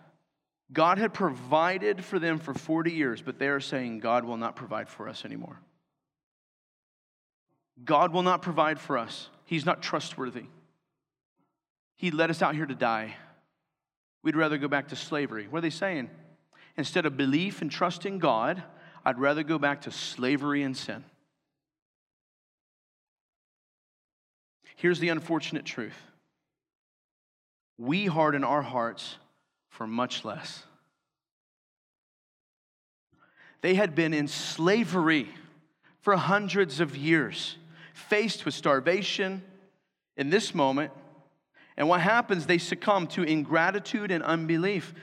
[0.72, 4.56] God had provided for them for 40 years, but they are saying, God will not
[4.56, 5.60] provide for us anymore.
[7.84, 9.28] God will not provide for us.
[9.44, 10.44] He's not trustworthy.
[11.94, 13.16] He led us out here to die.
[14.22, 15.46] We'd rather go back to slavery.
[15.48, 16.10] What are they saying?
[16.76, 18.62] Instead of belief and trust in God,
[19.04, 21.04] I'd rather go back to slavery and sin.
[24.74, 25.96] Here's the unfortunate truth
[27.78, 29.16] we harden our hearts
[29.76, 30.62] for much less.
[33.60, 35.28] They had been in slavery
[36.00, 37.56] for hundreds of years,
[37.92, 39.42] faced with starvation
[40.16, 40.92] in this moment.
[41.76, 42.46] And what happens?
[42.46, 44.94] They succumb to ingratitude and unbelief.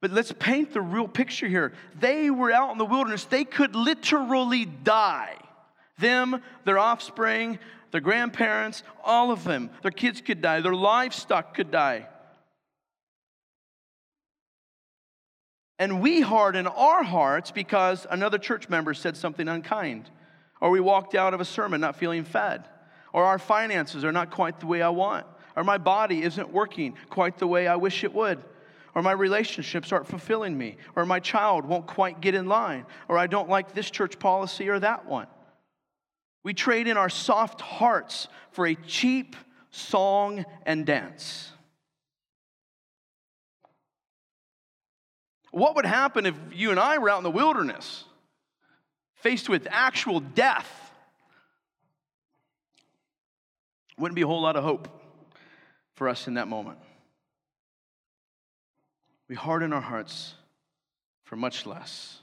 [0.00, 1.74] But let's paint the real picture here.
[1.98, 5.36] They were out in the wilderness, they could literally die.
[5.98, 7.58] Them, their offspring,
[7.90, 9.70] their grandparents, all of them.
[9.82, 12.06] Their kids could die, their livestock could die.
[15.78, 20.10] And we harden our hearts because another church member said something unkind,
[20.60, 22.68] or we walked out of a sermon not feeling fed,
[23.12, 26.94] or our finances are not quite the way I want, or my body isn't working
[27.10, 28.42] quite the way I wish it would,
[28.94, 33.16] or my relationships aren't fulfilling me, or my child won't quite get in line, or
[33.16, 35.28] I don't like this church policy or that one.
[36.42, 39.36] We trade in our soft hearts for a cheap
[39.70, 41.52] song and dance.
[45.50, 48.04] What would happen if you and I were out in the wilderness,
[49.14, 50.92] faced with actual death?
[53.96, 54.88] Wouldn't be a whole lot of hope
[55.94, 56.78] for us in that moment.
[59.28, 60.34] We harden our hearts
[61.24, 62.18] for much less.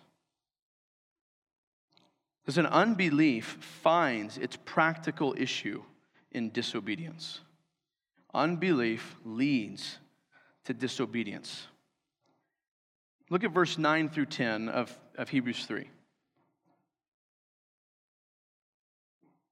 [2.41, 5.83] Because an unbelief finds its practical issue
[6.31, 7.39] in disobedience.
[8.33, 9.97] Unbelief leads
[10.65, 11.67] to disobedience.
[13.35, 15.89] Look at verse 9 through 10 of, of Hebrews 3.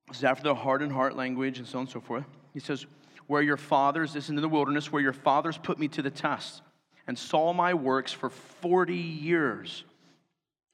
[0.07, 2.23] This is after the hardened heart language and so on and so forth.
[2.53, 2.85] He says,
[3.27, 6.09] Where your fathers, this is in the wilderness, where your fathers put me to the
[6.09, 6.61] test
[7.07, 9.83] and saw my works for 40 years.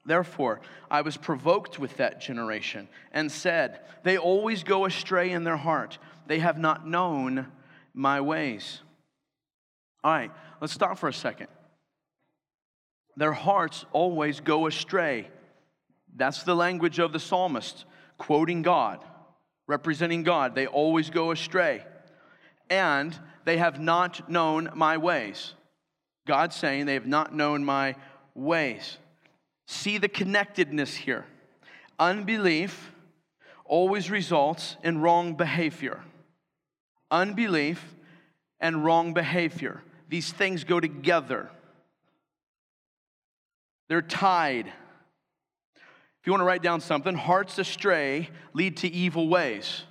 [0.06, 5.56] Therefore, I was provoked with that generation and said, They always go astray in their
[5.56, 5.98] heart.
[6.28, 7.48] They have not known
[7.92, 8.82] my ways.
[10.04, 11.48] All right, let's stop for a second
[13.20, 15.28] their hearts always go astray.
[16.16, 17.84] That's the language of the psalmist,
[18.16, 19.04] quoting God,
[19.66, 20.54] representing God.
[20.54, 21.84] They always go astray.
[22.70, 25.52] And they have not known my ways.
[26.26, 27.94] God saying they have not known my
[28.34, 28.96] ways.
[29.66, 31.26] See the connectedness here.
[31.98, 32.90] Unbelief
[33.66, 36.00] always results in wrong behavior.
[37.10, 37.84] Unbelief
[38.60, 39.82] and wrong behavior.
[40.08, 41.50] These things go together.
[43.90, 44.68] They're tied.
[44.68, 49.82] If you want to write down something, hearts astray lead to evil ways.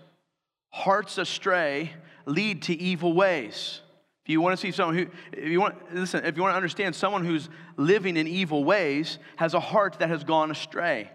[0.70, 1.92] Hearts astray
[2.26, 3.82] lead to evil ways.
[4.24, 6.56] If you want to see someone who, if you want, listen, if you want to
[6.56, 11.12] understand someone who's living in evil ways, has a heart that has gone astray.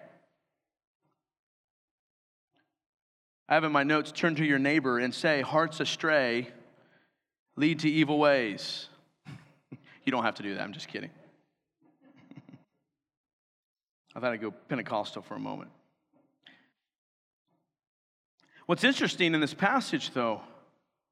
[3.49, 6.49] I have in my notes, turn to your neighbor and say, hearts astray
[7.57, 8.88] lead to evil ways.
[10.05, 11.11] you don't have to do that, I'm just kidding.
[14.15, 15.71] I thought I'd go Pentecostal for a moment.
[18.67, 20.41] What's interesting in this passage, though,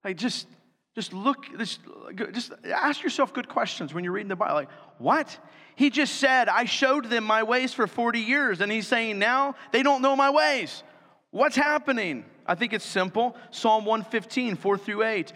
[0.04, 0.46] like just
[0.94, 1.80] just look, just,
[2.32, 4.54] just ask yourself good questions when you're reading the Bible.
[4.54, 5.38] Like, what?
[5.74, 9.54] He just said, I showed them my ways for 40 years, and he's saying now
[9.72, 10.82] they don't know my ways.
[11.30, 12.26] What's happening?
[12.46, 13.36] I think it's simple.
[13.52, 15.32] Psalm 115, 4 through 8.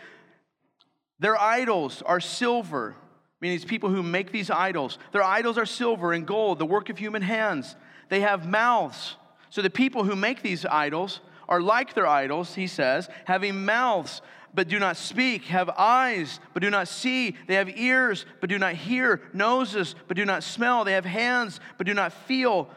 [1.21, 2.95] Their idols are silver,
[3.41, 4.99] meaning these people who make these idols.
[5.13, 7.77] Their idols are silver and gold, the work of human hands.
[8.09, 9.17] They have mouths.
[9.51, 14.21] So the people who make these idols are like their idols, he says, having mouths,
[14.55, 17.37] but do not speak, have eyes, but do not see.
[17.47, 20.85] They have ears, but do not hear, noses, but do not smell.
[20.85, 22.69] They have hands, but do not feel,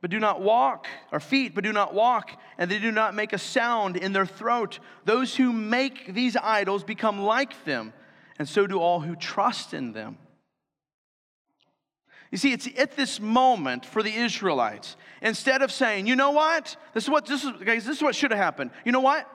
[0.00, 3.32] but do not walk, or feet, but do not walk, and they do not make
[3.32, 4.80] a sound in their throat.
[5.04, 7.92] Those who make these idols become like them,
[8.38, 10.18] and so do all who trust in them.
[12.30, 14.96] You see, it's at this moment for the Israelites.
[15.22, 16.76] Instead of saying, you know what?
[16.92, 18.72] This is what this is, guys, this is what should have happened.
[18.84, 19.30] You know what?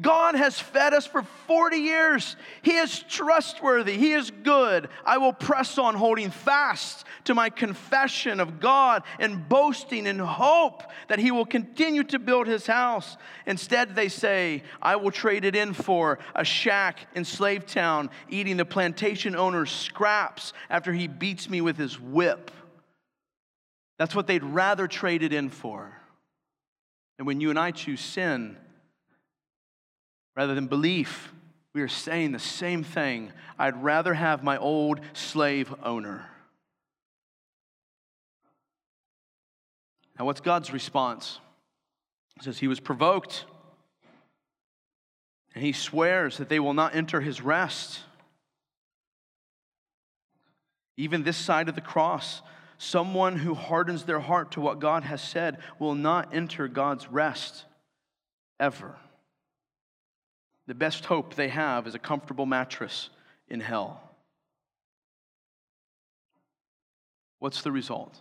[0.00, 2.36] God has fed us for 40 years.
[2.62, 3.96] He is trustworthy.
[3.96, 4.88] He is good.
[5.04, 10.82] I will press on holding fast to my confession of God and boasting in hope
[11.08, 13.16] that He will continue to build His house.
[13.46, 18.56] Instead, they say, I will trade it in for a shack in Slave Town, eating
[18.56, 22.50] the plantation owner's scraps after he beats me with his whip.
[23.98, 25.92] That's what they'd rather trade it in for.
[27.18, 28.56] And when you and I choose sin,
[30.36, 31.32] rather than belief,
[31.72, 33.32] we are saying the same thing.
[33.58, 36.26] I'd rather have my old slave owner.
[40.18, 41.38] Now, what's God's response?
[42.36, 43.44] He says he was provoked,
[45.54, 48.00] and he swears that they will not enter his rest.
[50.96, 52.42] Even this side of the cross,
[52.76, 57.64] someone who hardens their heart to what God has said will not enter God's rest
[58.58, 58.96] ever.
[60.70, 63.10] The best hope they have is a comfortable mattress
[63.48, 64.00] in hell.
[67.40, 68.20] What's the result?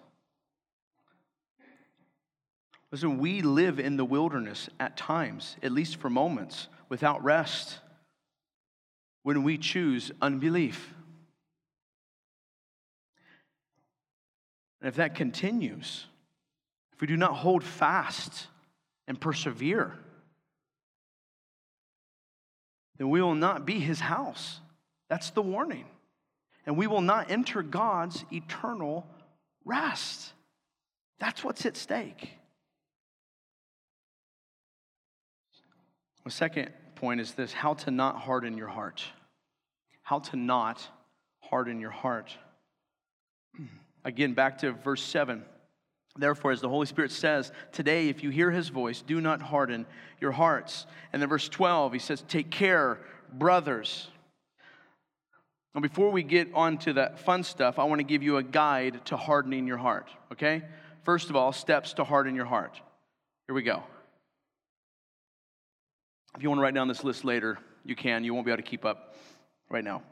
[2.92, 7.78] Listen, we live in the wilderness at times, at least for moments, without rest
[9.22, 10.92] when we choose unbelief.
[14.82, 16.08] And if that continues,
[16.94, 18.48] if we do not hold fast
[19.08, 20.00] and persevere,
[23.00, 24.60] then we will not be his house.
[25.10, 25.86] That's the warning.
[26.66, 29.08] And we will not enter God's eternal
[29.66, 30.34] rest.
[31.20, 32.30] That's what's at stake.
[36.26, 39.04] The second point is this how to not harden your heart.
[40.04, 40.86] How to not
[41.40, 42.36] harden your heart.
[44.06, 45.44] Again, back to verse 7.
[46.18, 49.86] Therefore, as the Holy Spirit says, today, if you hear his voice, do not harden
[50.20, 50.86] your hearts.
[51.14, 53.00] And then verse 12, he says, Take care,
[53.32, 54.10] brothers.
[55.74, 58.44] Now, before we get on to that fun stuff, I want to give you a
[58.44, 60.64] guide to hardening your heart, okay?
[61.04, 62.82] First of all, steps to harden your heart.
[63.48, 63.84] Here we go.
[66.36, 68.24] If you want to write down this list later, you can.
[68.24, 69.16] You won't be able to keep up
[69.70, 70.04] right now.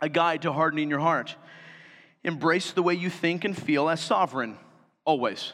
[0.00, 1.36] A guide to hardening your heart.
[2.24, 4.56] Embrace the way you think and feel as sovereign.
[5.04, 5.52] Always.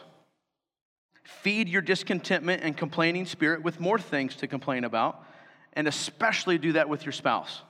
[1.24, 5.24] Feed your discontentment and complaining spirit with more things to complain about,
[5.72, 7.62] and especially do that with your spouse.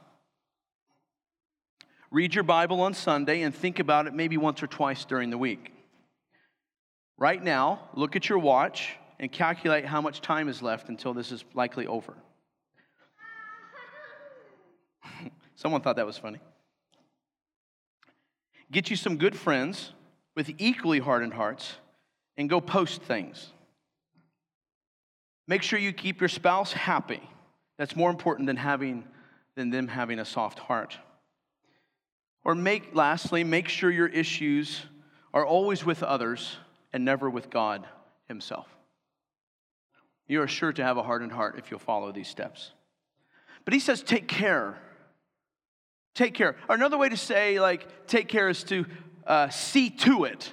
[2.11, 5.39] Read your Bible on Sunday and think about it maybe once or twice during the
[5.39, 5.73] week.
[7.19, 11.33] Right now, look at your watch and calculate how much time is left until this
[11.33, 12.15] is likely over.
[15.57, 16.41] Someone thought that was funny.
[18.71, 19.93] Get you some good friends
[20.37, 21.75] with equally hardened hearts
[22.37, 23.51] and go post things.
[25.49, 27.23] Make sure you keep your spouse happy.
[27.79, 29.05] That's more important than having
[29.57, 30.99] than them having a soft heart.
[32.45, 34.83] Or make lastly, make sure your issues
[35.35, 36.57] are always with others
[36.93, 37.87] and never with God
[38.29, 38.69] himself.
[40.29, 42.73] You are sure to have a hardened heart if you'll follow these steps.
[43.65, 44.77] But he says take care.
[46.15, 46.57] Take care.
[46.69, 48.87] Or another way to say like take care is to
[49.27, 50.51] uh, see to it.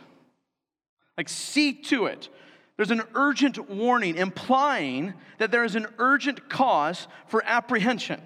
[1.17, 2.29] Like, see to it.
[2.75, 8.21] There's an urgent warning implying that there is an urgent cause for apprehension.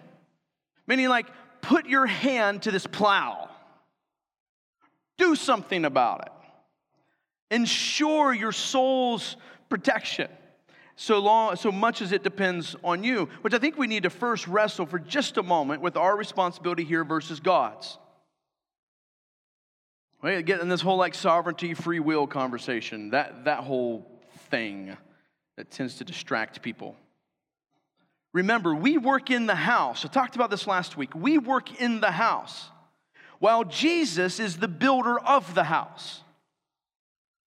[0.88, 1.28] Meaning, like,
[1.62, 3.50] put your hand to this plow,
[5.18, 9.36] do something about it, ensure your soul's
[9.68, 10.30] protection.
[10.96, 14.10] So long, so much as it depends on you, which I think we need to
[14.10, 18.00] first wrestle for just a moment with our responsibility here versus God's.
[20.22, 20.44] Right?
[20.44, 24.10] Getting this whole like sovereignty, free will conversation, that, that whole
[24.50, 24.98] thing
[25.58, 26.96] that tends to distract people.
[28.34, 30.06] Remember, we work in the house.
[30.06, 31.16] I talked about this last week.
[31.16, 32.70] We work in the house
[33.40, 36.22] while Jesus is the builder of the house.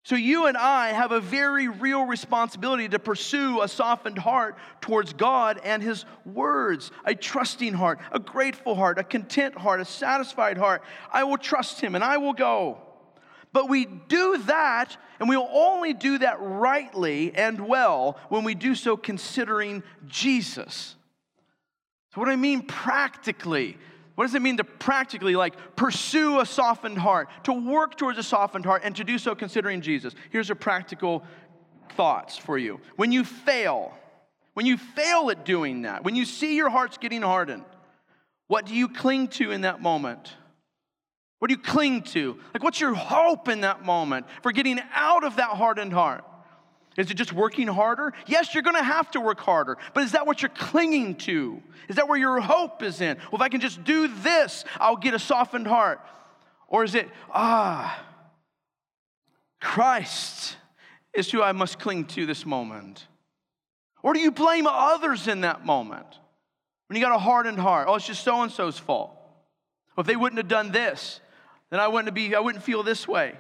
[0.02, 5.12] So, you and I have a very real responsibility to pursue a softened heart towards
[5.12, 10.56] God and His words, a trusting heart, a grateful heart, a content heart, a satisfied
[10.56, 10.82] heart.
[11.12, 12.78] I will trust Him and I will go.
[13.52, 18.54] But we do that, and we will only do that rightly and well when we
[18.54, 20.94] do so considering Jesus.
[22.14, 23.76] So, what I mean practically?
[24.20, 28.22] What does it mean to practically like pursue a softened heart, to work towards a
[28.22, 30.14] softened heart, and to do so considering Jesus?
[30.28, 31.24] Here's a practical
[31.96, 32.82] thoughts for you.
[32.96, 33.94] When you fail,
[34.52, 37.64] when you fail at doing that, when you see your heart's getting hardened,
[38.46, 40.34] what do you cling to in that moment?
[41.38, 42.36] What do you cling to?
[42.52, 46.26] Like, what's your hope in that moment for getting out of that hardened heart?
[47.00, 48.12] Is it just working harder?
[48.26, 51.62] Yes, you're gonna have to work harder, but is that what you're clinging to?
[51.88, 53.16] Is that where your hope is in?
[53.16, 56.00] Well, if I can just do this, I'll get a softened heart.
[56.68, 58.04] Or is it, ah,
[59.62, 60.56] Christ
[61.14, 63.06] is who I must cling to this moment?
[64.02, 66.06] Or do you blame others in that moment?
[66.86, 69.12] When you got a hardened heart, oh, it's just so and so's fault.
[69.96, 71.20] Well, if they wouldn't have done this,
[71.70, 73.38] then I wouldn't be, I wouldn't feel this way.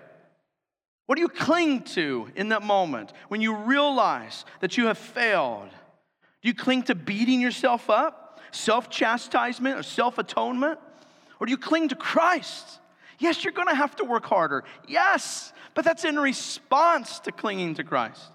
[1.10, 5.68] What do you cling to in that moment when you realize that you have failed?
[6.40, 10.78] Do you cling to beating yourself up, self chastisement, or self atonement?
[11.40, 12.78] Or do you cling to Christ?
[13.18, 14.62] Yes, you're gonna have to work harder.
[14.86, 18.30] Yes, but that's in response to clinging to Christ.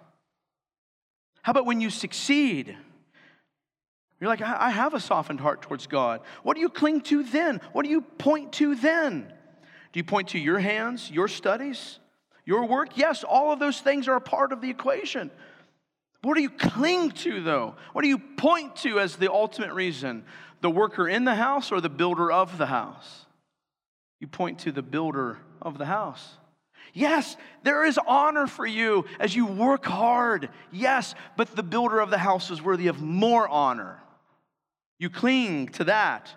[1.43, 2.76] How about when you succeed?
[4.19, 6.19] You're like, I have a softened heart towards God.
[6.43, 7.61] What do you cling to then?
[7.71, 9.32] What do you point to then?
[9.93, 11.99] Do you point to your hands, your studies,
[12.46, 12.98] your work?
[12.98, 15.32] Yes, all of those things are a part of the equation.
[16.22, 17.76] What do you cling to, though?
[17.93, 20.24] What do you point to as the ultimate reason?
[20.62, 23.26] The worker in the house or the builder of the house?
[24.20, 26.38] You point to the builder of the house.
[26.93, 30.50] Yes, there is honor for you as you work hard.
[30.72, 34.02] Yes, but the builder of the house is worthy of more honor.
[34.98, 36.34] You cling to that,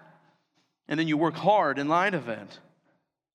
[0.88, 2.58] and then you work hard in light of it.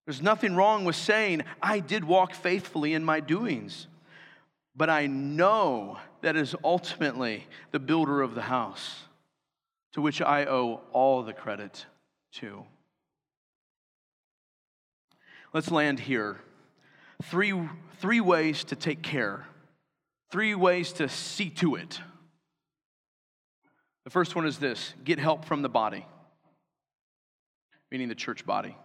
[0.06, 3.88] There's nothing wrong with saying, I did walk faithfully in my doings,
[4.76, 9.04] but I know that is ultimately the builder of the house
[9.94, 11.86] to which I owe all the credit
[12.34, 12.66] to.
[15.54, 16.40] Let's land here.
[17.24, 17.54] Three,
[18.00, 19.46] three ways to take care,
[20.32, 22.02] three ways to see to it.
[24.04, 26.06] The first one is this get help from the body,
[27.92, 28.76] meaning the church body.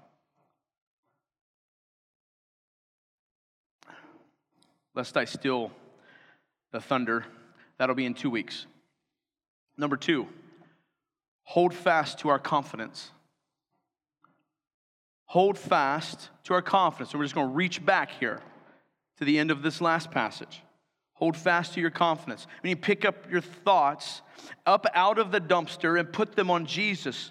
[4.98, 5.70] Lest I steal
[6.72, 7.24] the thunder.
[7.78, 8.66] That'll be in two weeks.
[9.76, 10.26] Number two,
[11.44, 13.12] hold fast to our confidence.
[15.26, 17.12] Hold fast to our confidence.
[17.12, 18.40] So we're just going to reach back here
[19.18, 20.64] to the end of this last passage.
[21.12, 22.48] Hold fast to your confidence.
[22.64, 24.22] When you pick up your thoughts
[24.66, 27.30] up out of the dumpster and put them on Jesus,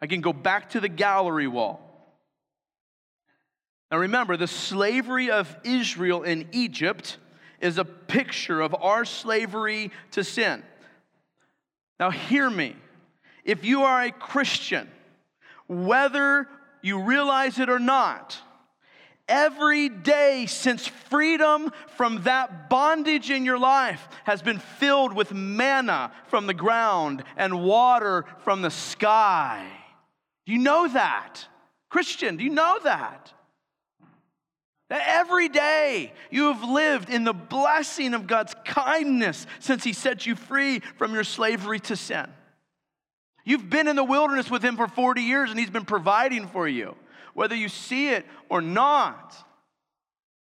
[0.00, 1.83] I can go back to the gallery wall.
[3.94, 7.16] Now remember, the slavery of Israel in Egypt
[7.60, 10.64] is a picture of our slavery to sin.
[12.00, 12.74] Now, hear me.
[13.44, 14.90] If you are a Christian,
[15.68, 16.48] whether
[16.82, 18.36] you realize it or not,
[19.28, 26.10] every day since freedom from that bondage in your life has been filled with manna
[26.26, 29.64] from the ground and water from the sky.
[30.46, 31.46] Do you know that?
[31.90, 33.33] Christian, do you know that?
[34.90, 40.36] Every day you have lived in the blessing of God's kindness since He set you
[40.36, 42.26] free from your slavery to sin.
[43.44, 46.68] You've been in the wilderness with Him for 40 years and He's been providing for
[46.68, 46.96] you,
[47.32, 49.34] whether you see it or not.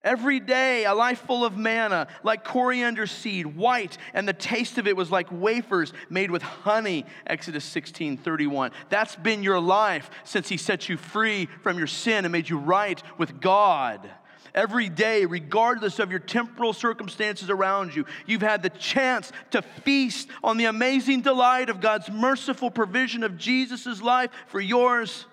[0.02, 4.86] Every day, a life full of manna, like coriander seed, white, and the taste of
[4.86, 7.04] it was like wafers made with honey.
[7.26, 8.70] Exodus 16 31.
[8.88, 12.56] That's been your life since He set you free from your sin and made you
[12.56, 14.08] right with God.
[14.54, 20.28] Every day, regardless of your temporal circumstances around you, you've had the chance to feast
[20.42, 25.26] on the amazing delight of God's merciful provision of Jesus' life for yours.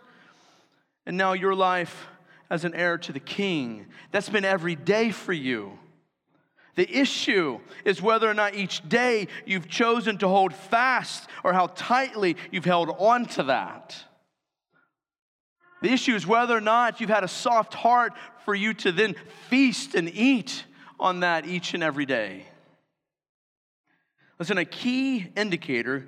[1.06, 2.08] And now your life
[2.50, 3.88] as an heir to the king.
[4.12, 5.78] That's been every day for you.
[6.76, 11.68] The issue is whether or not each day you've chosen to hold fast or how
[11.68, 13.98] tightly you've held on to that.
[15.82, 18.14] The issue is whether or not you've had a soft heart
[18.46, 19.16] for you to then
[19.50, 20.64] feast and eat
[21.00, 22.46] on that each and every day.
[24.40, 26.08] Listen, a key indicator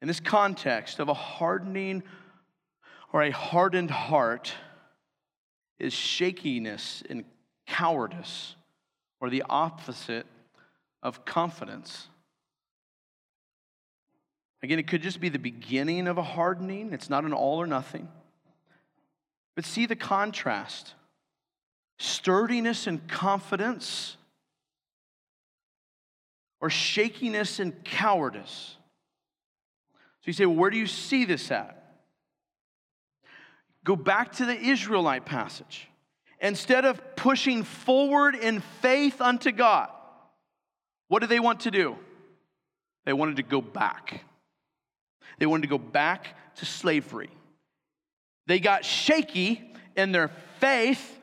[0.00, 2.02] in this context of a hardening
[3.12, 4.52] or a hardened heart
[5.78, 7.24] is shakiness and
[7.66, 8.56] cowardice,
[9.20, 10.26] or the opposite
[11.02, 12.08] of confidence.
[14.62, 17.66] Again, it could just be the beginning of a hardening, it's not an all or
[17.66, 18.08] nothing.
[19.54, 20.94] But see the contrast
[21.98, 24.16] sturdiness and confidence,
[26.60, 28.76] or shakiness and cowardice.
[29.94, 31.80] So you say, well, where do you see this at?
[33.84, 35.88] Go back to the Israelite passage.
[36.40, 39.88] Instead of pushing forward in faith unto God,
[41.08, 41.96] what did they want to do?
[43.04, 44.24] They wanted to go back.
[45.38, 47.30] They wanted to go back to slavery.
[48.46, 49.62] They got shaky
[49.96, 50.30] in their
[50.60, 51.18] faith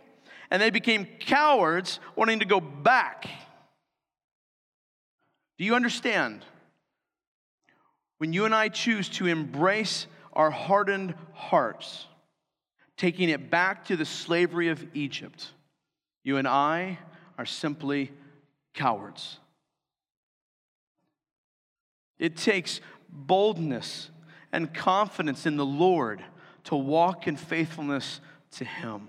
[0.50, 3.28] and they became cowards, wanting to go back.
[5.58, 6.44] Do you understand?
[8.18, 12.06] When you and I choose to embrace our hardened hearts,
[12.98, 15.52] taking it back to the slavery of Egypt,
[16.24, 17.00] you and I
[17.38, 18.12] are simply
[18.74, 19.40] cowards.
[22.20, 24.10] It takes boldness
[24.52, 26.24] and confidence in the Lord
[26.66, 29.07] to walk in faithfulness to Him.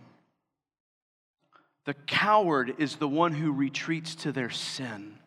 [1.84, 5.18] The coward is the one who retreats to their sin.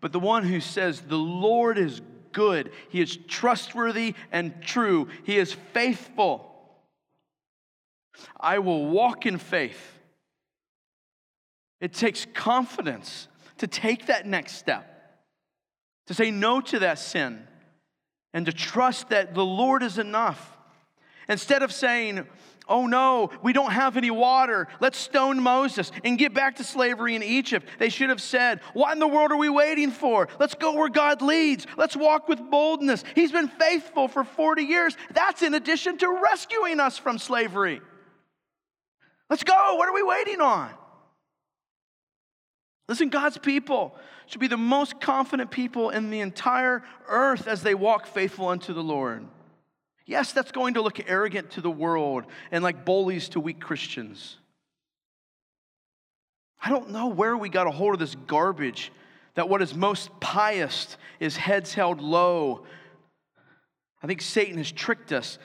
[0.00, 2.00] But the one who says, The Lord is
[2.32, 6.48] good, He is trustworthy and true, He is faithful.
[8.38, 9.98] I will walk in faith.
[11.80, 13.26] It takes confidence
[13.58, 14.88] to take that next step,
[16.06, 17.46] to say no to that sin,
[18.32, 20.56] and to trust that the Lord is enough.
[21.28, 22.26] Instead of saying,
[22.68, 24.68] Oh no, we don't have any water.
[24.80, 27.66] Let's stone Moses and get back to slavery in Egypt.
[27.78, 30.28] They should have said, What in the world are we waiting for?
[30.38, 31.66] Let's go where God leads.
[31.76, 33.04] Let's walk with boldness.
[33.14, 34.96] He's been faithful for 40 years.
[35.12, 37.80] That's in addition to rescuing us from slavery.
[39.28, 39.74] Let's go.
[39.76, 40.70] What are we waiting on?
[42.88, 43.96] Listen, God's people
[44.32, 48.72] should be the most confident people in the entire earth as they walk faithful unto
[48.72, 49.26] the Lord.
[50.06, 54.38] Yes, that's going to look arrogant to the world and like bullies to weak Christians.
[56.58, 58.90] I don't know where we got a hold of this garbage
[59.34, 62.64] that what is most pious is heads held low.
[64.02, 65.38] I think Satan has tricked us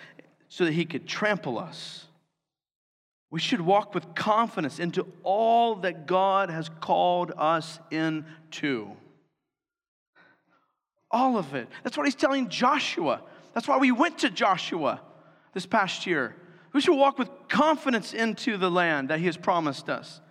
[0.48, 2.06] so that he could trample us.
[3.30, 7.80] We should walk with confidence into all that God has called us
[8.48, 8.92] into.
[11.10, 11.68] All of it.
[11.84, 13.22] That's what he's telling Joshua.
[13.54, 15.02] That's why we went to Joshua
[15.54, 16.36] this past year.
[16.74, 20.22] We should walk with confidence into the land that He has promised us.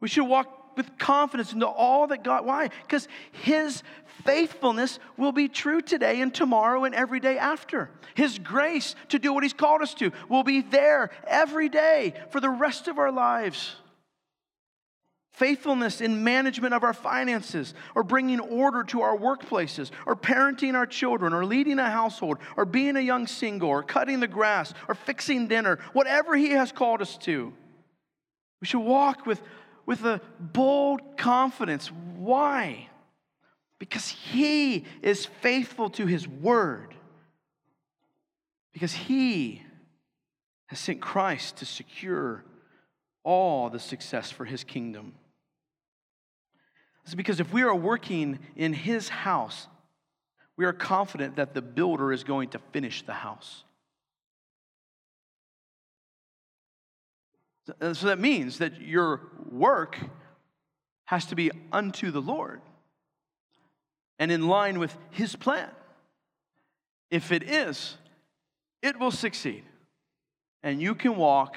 [0.00, 2.70] We should walk with confidence into all that God, why?
[2.82, 3.82] Because His
[4.24, 7.90] faithfulness will be true today and tomorrow and every day after.
[8.14, 12.40] His grace to do what He's called us to will be there every day for
[12.40, 13.76] the rest of our lives
[15.40, 20.84] faithfulness in management of our finances, or bringing order to our workplaces, or parenting our
[20.86, 24.94] children, or leading a household, or being a young single, or cutting the grass, or
[24.94, 27.54] fixing dinner, whatever He has called us to.
[28.60, 29.40] We should walk with,
[29.86, 31.90] with a bold confidence.
[32.18, 32.88] Why?
[33.78, 36.94] Because He is faithful to His word.
[38.74, 39.62] Because He
[40.66, 42.44] has sent Christ to secure
[43.22, 45.12] all the success for his kingdom.
[47.04, 49.66] It's because if we are working in his house,
[50.56, 53.64] we are confident that the builder is going to finish the house.
[57.80, 59.20] So that means that your
[59.50, 59.98] work
[61.04, 62.60] has to be unto the Lord
[64.18, 65.70] and in line with his plan.
[67.10, 67.96] If it is,
[68.82, 69.64] it will succeed.
[70.62, 71.56] And you can walk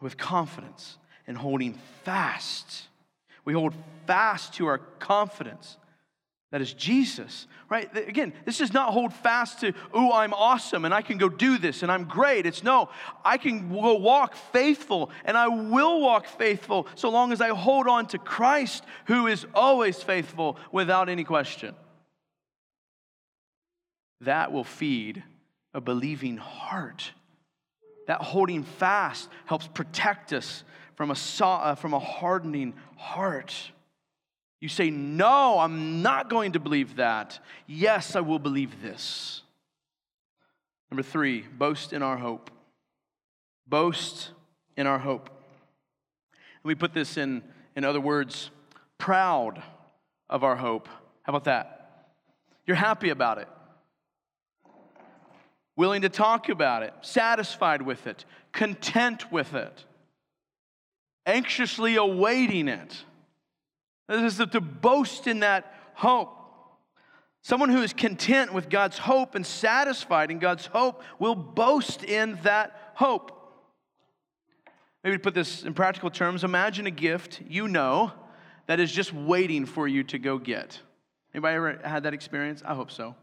[0.00, 2.88] with confidence and holding fast.
[3.44, 3.74] We hold
[4.06, 5.76] fast to our confidence.
[6.50, 7.90] That is Jesus, right?
[7.96, 11.58] Again, this is not hold fast to, oh, I'm awesome and I can go do
[11.58, 12.46] this and I'm great.
[12.46, 12.90] It's no,
[13.24, 17.88] I can go walk faithful and I will walk faithful so long as I hold
[17.88, 21.74] on to Christ who is always faithful without any question.
[24.20, 25.24] That will feed
[25.72, 27.10] a believing heart
[28.06, 30.64] that holding fast helps protect us
[30.94, 33.54] from a, uh, from a hardening heart.
[34.60, 37.38] You say, No, I'm not going to believe that.
[37.66, 39.42] Yes, I will believe this.
[40.90, 42.50] Number three, boast in our hope.
[43.66, 44.30] Boast
[44.76, 45.30] in our hope.
[46.62, 47.42] Let me put this in,
[47.76, 48.50] in other words
[48.98, 49.62] proud
[50.30, 50.88] of our hope.
[51.22, 52.08] How about that?
[52.66, 53.48] You're happy about it
[55.76, 59.84] willing to talk about it, satisfied with it, content with it,
[61.26, 63.04] anxiously awaiting it.
[64.08, 66.40] This is to boast in that hope.
[67.42, 72.38] Someone who is content with God's hope and satisfied in God's hope will boast in
[72.42, 73.32] that hope.
[75.02, 78.12] Maybe to put this in practical terms, imagine a gift you know
[78.66, 80.80] that is just waiting for you to go get.
[81.34, 82.62] Anybody ever had that experience?
[82.64, 83.14] I hope so.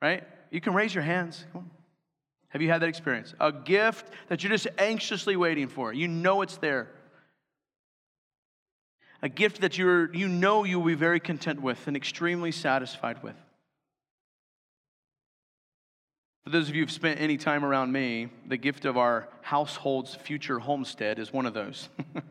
[0.00, 0.24] Right?
[0.50, 1.44] You can raise your hands.
[1.52, 1.70] Come on.
[2.52, 3.34] Have you had that experience?
[3.40, 5.92] A gift that you're just anxiously waiting for.
[5.92, 6.88] You know it's there.
[9.22, 13.36] A gift that you're, you know you'll be very content with and extremely satisfied with.
[16.44, 20.14] For those of you who've spent any time around me, the gift of our household's
[20.14, 21.88] future homestead is one of those.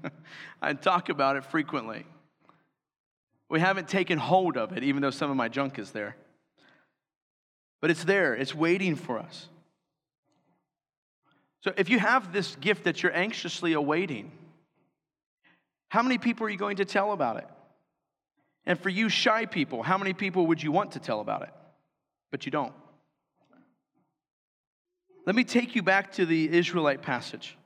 [0.61, 2.05] I talk about it frequently.
[3.49, 6.15] We haven't taken hold of it, even though some of my junk is there.
[7.79, 9.47] But it's there, it's waiting for us.
[11.63, 14.31] So if you have this gift that you're anxiously awaiting,
[15.89, 17.47] how many people are you going to tell about it?
[18.65, 21.49] And for you shy people, how many people would you want to tell about it?
[22.31, 22.73] But you don't.
[25.25, 27.57] Let me take you back to the Israelite passage.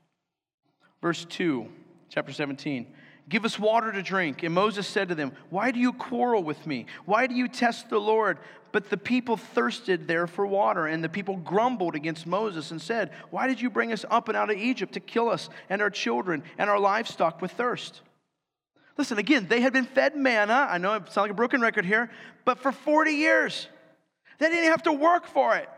[1.01, 1.67] Verse 2,
[2.09, 2.87] chapter 17.
[3.27, 4.43] Give us water to drink.
[4.43, 6.85] And Moses said to them, Why do you quarrel with me?
[7.05, 8.37] Why do you test the Lord?
[8.75, 13.09] But the people thirsted there for water, and the people grumbled against Moses and said,
[13.29, 15.89] Why did you bring us up and out of Egypt to kill us and our
[15.89, 18.01] children and our livestock with thirst?
[18.97, 20.67] Listen, again, they had been fed manna.
[20.69, 22.11] I know it sounds like a broken record here,
[22.43, 23.69] but for 40 years.
[24.39, 25.69] They didn't have to work for it.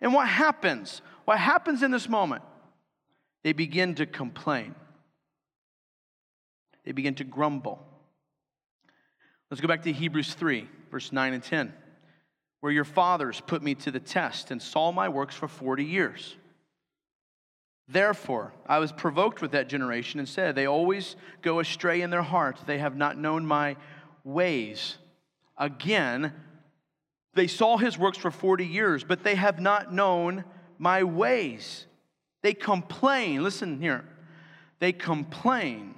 [0.00, 1.02] And what happens?
[1.26, 2.42] What happens in this moment?
[3.44, 4.74] They begin to complain,
[6.86, 7.86] they begin to grumble.
[9.50, 11.74] Let's go back to Hebrews 3, verse 9 and 10,
[12.60, 16.36] where your fathers put me to the test and saw my works for 40 years.
[17.88, 22.22] Therefore, I was provoked with that generation and said, They always go astray in their
[22.22, 22.58] heart.
[22.66, 23.76] They have not known my
[24.24, 24.96] ways.
[25.56, 26.32] Again,
[27.34, 30.44] they saw his works for 40 years, but they have not known
[30.78, 31.86] my ways.
[32.42, 34.04] They complain, listen here,
[34.78, 35.94] they complain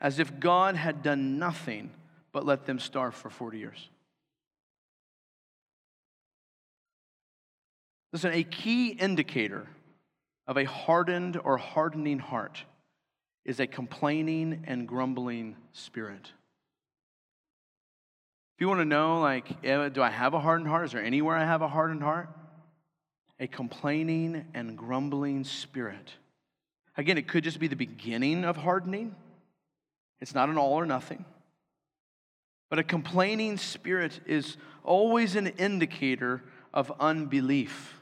[0.00, 1.90] as if God had done nothing
[2.32, 3.88] but let them starve for 40 years.
[8.12, 9.68] Listen, a key indicator
[10.46, 12.64] of a hardened or hardening heart
[13.44, 16.32] is a complaining and grumbling spirit.
[18.56, 20.86] If you want to know, like, eh, do I have a hardened heart?
[20.86, 22.28] Is there anywhere I have a hardened heart?
[23.40, 26.12] a complaining and grumbling spirit.
[26.96, 29.16] Again, it could just be the beginning of hardening.
[30.20, 31.24] It's not an all or nothing.
[32.68, 36.44] But a complaining spirit is always an indicator
[36.74, 37.94] of unbelief.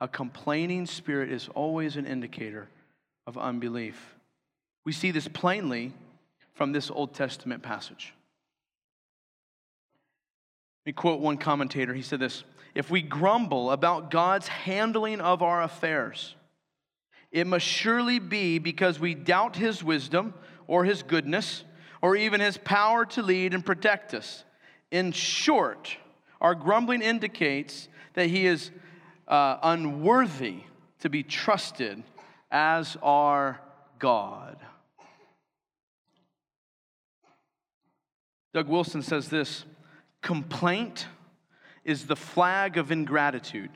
[0.00, 2.68] A complaining spirit is always an indicator
[3.26, 4.14] of unbelief.
[4.84, 5.92] We see this plainly
[6.54, 8.14] from this Old Testament passage.
[10.84, 11.92] Let me quote one commentator.
[11.92, 12.44] He said this
[12.74, 16.34] if we grumble about God's handling of our affairs,
[17.30, 20.34] it must surely be because we doubt his wisdom
[20.66, 21.64] or his goodness
[22.02, 24.44] or even his power to lead and protect us.
[24.90, 25.96] In short,
[26.40, 28.70] our grumbling indicates that he is
[29.30, 30.56] uh, unworthy
[30.98, 32.02] to be trusted
[32.50, 33.60] as our
[33.98, 34.58] God.
[38.52, 39.64] Doug Wilson says this
[40.20, 41.06] complaint
[41.84, 43.70] is the flag of ingratitude,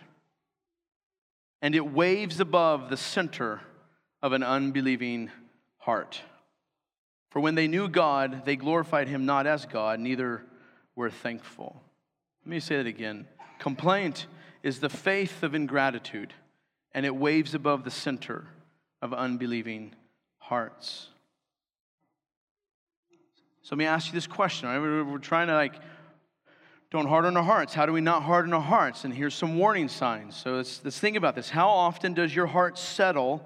[1.62, 3.60] and it waves above the center
[4.20, 5.30] of an unbelieving
[5.78, 6.20] heart.
[7.30, 10.42] For when they knew God, they glorified him not as God, neither
[10.96, 11.80] were thankful.
[12.44, 13.26] Let me say that again.
[13.58, 14.26] Complaint
[14.64, 16.32] is the faith of ingratitude,
[16.92, 18.46] and it waves above the center
[19.02, 19.94] of unbelieving
[20.38, 21.08] hearts.
[23.60, 24.68] So let me ask you this question.
[24.68, 24.78] Right?
[24.78, 25.74] We're trying to like
[26.90, 27.74] don't harden our hearts.
[27.74, 29.04] How do we not harden our hearts?
[29.04, 30.34] And here's some warning signs.
[30.34, 31.50] So let's, let's think about this.
[31.50, 33.44] How often does your heart settle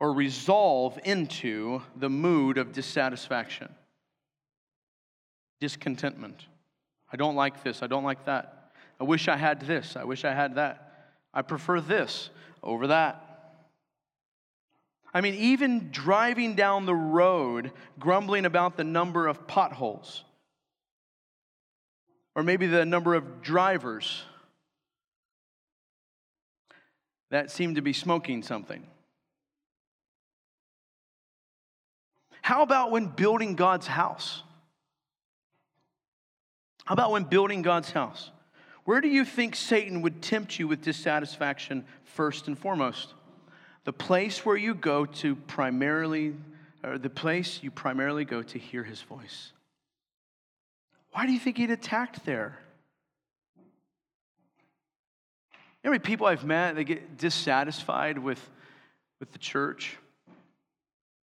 [0.00, 3.72] or resolve into the mood of dissatisfaction?
[5.60, 6.46] Discontentment.
[7.12, 7.82] I don't like this.
[7.82, 8.57] I don't like that.
[9.00, 9.96] I wish I had this.
[9.96, 10.92] I wish I had that.
[11.32, 12.30] I prefer this
[12.62, 13.24] over that.
[15.14, 20.24] I mean, even driving down the road, grumbling about the number of potholes
[22.34, 24.22] or maybe the number of drivers
[27.30, 28.86] that seem to be smoking something.
[32.42, 34.42] How about when building God's house?
[36.84, 38.30] How about when building God's house?
[38.88, 43.12] Where do you think Satan would tempt you with dissatisfaction first and foremost?
[43.84, 46.34] The place where you go to primarily,
[46.82, 49.52] or the place you primarily go to hear his voice.
[51.12, 52.58] Why do you think he'd attacked there?
[55.52, 58.40] You know many people I've met they get dissatisfied with,
[59.20, 59.98] with the church?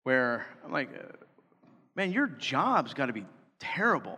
[0.01, 0.89] Where I'm like,
[1.95, 3.27] man, your job's got to be
[3.59, 4.17] terrible.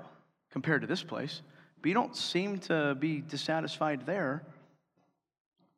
[0.54, 1.42] compared to this place,
[1.84, 4.42] but you don't seem to be dissatisfied there.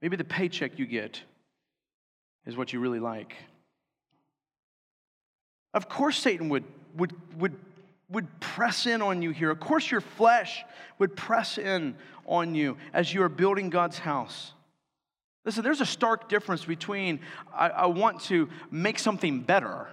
[0.03, 1.20] Maybe the paycheck you get
[2.45, 3.36] is what you really like.
[5.74, 6.64] Of course, Satan would,
[6.95, 7.56] would, would,
[8.12, 9.49] would press in on you here.
[9.49, 10.64] Of course, your flesh
[10.99, 11.95] would press in
[12.28, 14.53] on you as you are building God's house.
[15.43, 17.20] Listen, there's a stark difference between
[17.51, 19.88] I, I want to make something better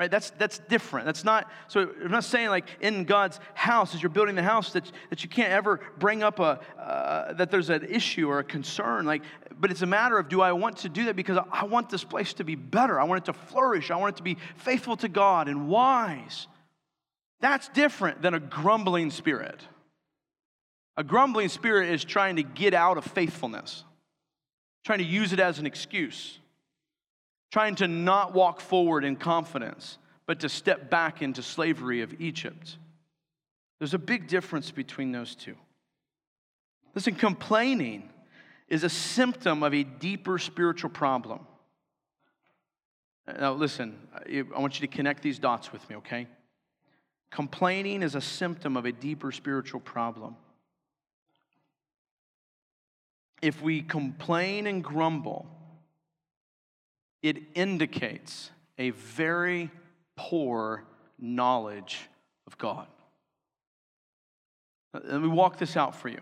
[0.00, 0.10] right?
[0.10, 1.04] That's that's different.
[1.04, 4.72] That's not so i'm not saying like in god's house as you're building the house
[4.72, 8.44] that, that you can't ever bring up a uh, that there's an issue or a
[8.44, 9.22] concern like
[9.60, 12.02] but it's a matter of do i want to do that because i want this
[12.02, 12.98] place to be better?
[12.98, 13.90] I want it to flourish.
[13.90, 16.46] I want it to be faithful to god and wise.
[17.40, 19.60] That's different than a grumbling spirit.
[20.96, 23.84] A grumbling spirit is trying to get out of faithfulness
[24.82, 26.38] trying to use it as an excuse
[27.50, 32.76] trying to not walk forward in confidence, but to step back into slavery of Egypt.
[33.78, 35.56] There's a big difference between those two.
[36.94, 38.08] Listen, complaining
[38.68, 41.40] is a symptom of a deeper spiritual problem.
[43.26, 43.96] Now, listen,
[44.26, 46.26] I want you to connect these dots with me, okay?
[47.30, 50.36] Complaining is a symptom of a deeper spiritual problem.
[53.40, 55.46] If we complain and grumble,
[57.22, 59.70] it indicates a very
[60.16, 60.84] poor
[61.18, 62.00] knowledge
[62.46, 62.86] of God.
[64.92, 66.20] Let me walk this out for you.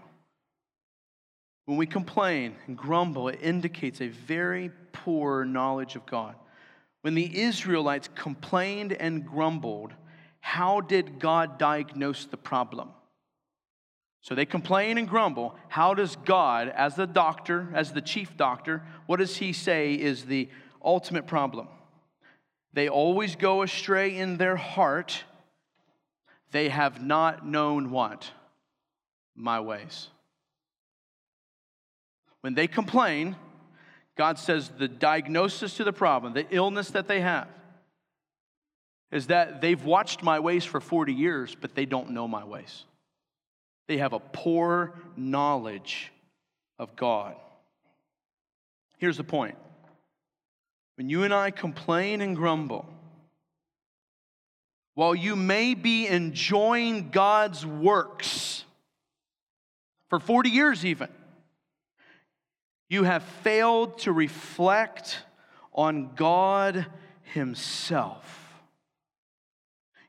[1.66, 6.34] When we complain and grumble, it indicates a very poor knowledge of God.
[7.02, 9.92] When the Israelites complained and grumbled,
[10.40, 12.90] how did God diagnose the problem?
[14.20, 15.54] So they complain and grumble.
[15.68, 20.24] How does God, as the doctor, as the chief doctor, what does he say is
[20.24, 20.48] the
[20.82, 21.68] ultimate problem.
[22.72, 25.24] They always go astray in their heart.
[26.50, 28.30] They have not known what?
[29.34, 30.08] My ways.
[32.40, 33.36] When they complain,
[34.16, 37.48] God says the diagnosis to the problem, the illness that they have,
[39.10, 42.84] is that they've watched my ways for 40 years, but they don't know my ways.
[43.86, 46.12] They have a poor knowledge
[46.78, 47.36] of God.
[48.98, 49.56] Here's the point
[50.98, 52.84] when you and I complain and grumble,
[54.94, 58.64] while you may be enjoying God's works
[60.10, 61.08] for 40 years, even,
[62.90, 65.22] you have failed to reflect
[65.72, 66.86] on God
[67.22, 68.60] Himself.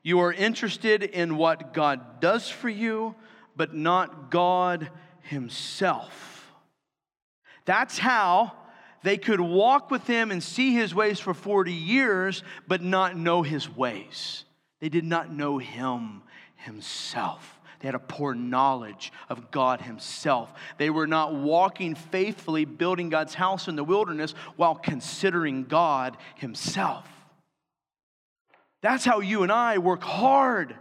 [0.02, 3.14] You are interested in what God does for you,
[3.54, 4.90] but not God
[5.22, 6.50] Himself.
[7.64, 8.54] That's how
[9.02, 13.42] they could walk with him and see his ways for 40 years, but not know
[13.42, 14.44] his ways.
[14.80, 16.22] They did not know him
[16.56, 17.60] himself.
[17.80, 20.52] They had a poor knowledge of God Himself.
[20.76, 27.08] They were not walking faithfully, building God's house in the wilderness while considering God Himself.
[28.82, 30.76] That's how you and I work hard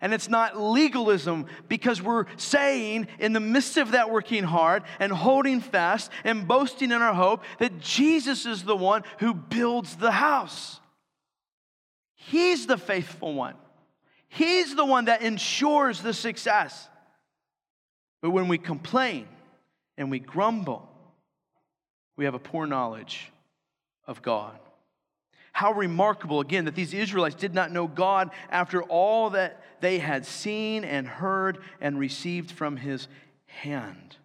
[0.00, 5.12] and it's not legalism because we're saying, in the midst of that working hard and
[5.12, 10.10] holding fast and boasting in our hope, that Jesus is the one who builds the
[10.10, 10.80] house.
[12.14, 13.54] He's the faithful one,
[14.28, 16.88] He's the one that ensures the success.
[18.22, 19.26] But when we complain
[19.96, 20.88] and we grumble,
[22.16, 23.32] we have a poor knowledge
[24.06, 24.58] of God.
[25.60, 30.24] How remarkable, again, that these Israelites did not know God after all that they had
[30.24, 33.08] seen and heard and received from his
[33.44, 34.16] hand.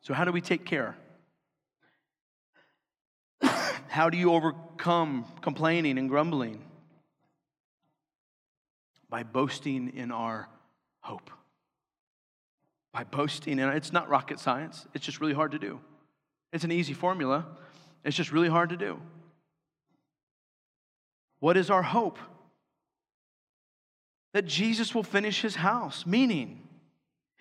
[0.00, 0.96] So, how do we take care?
[3.86, 6.64] how do you overcome complaining and grumbling?
[9.08, 10.48] By boasting in our
[11.02, 11.30] hope.
[12.92, 15.78] By boasting, and it's not rocket science, it's just really hard to do.
[16.52, 17.46] It's an easy formula,
[18.06, 19.00] it's just really hard to do.
[21.40, 22.18] What is our hope?
[24.32, 26.66] That Jesus will finish his house, meaning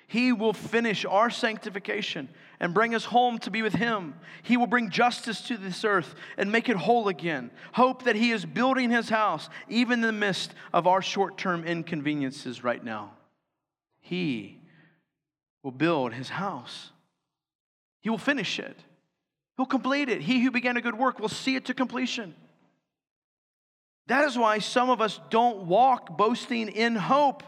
[0.07, 4.15] he will finish our sanctification and bring us home to be with him.
[4.41, 7.51] He will bring justice to this earth and make it whole again.
[7.73, 11.63] Hope that he is building his house, even in the midst of our short term
[11.63, 13.11] inconveniences right now.
[13.99, 14.61] He
[15.61, 16.89] will build his house,
[18.01, 18.79] he will finish it.
[19.57, 20.21] He'll complete it.
[20.21, 22.35] He who began a good work will see it to completion.
[24.07, 27.43] That is why some of us don't walk boasting in hope.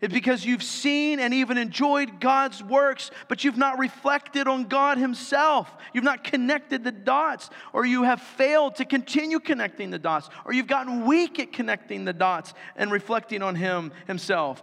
[0.00, 4.96] It's because you've seen and even enjoyed God's works, but you've not reflected on God
[4.96, 5.74] Himself.
[5.92, 10.52] You've not connected the dots, or you have failed to continue connecting the dots, or
[10.52, 14.62] you've gotten weak at connecting the dots and reflecting on Him Himself.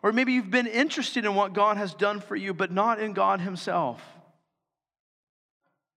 [0.00, 3.14] Or maybe you've been interested in what God has done for you, but not in
[3.14, 4.00] God Himself.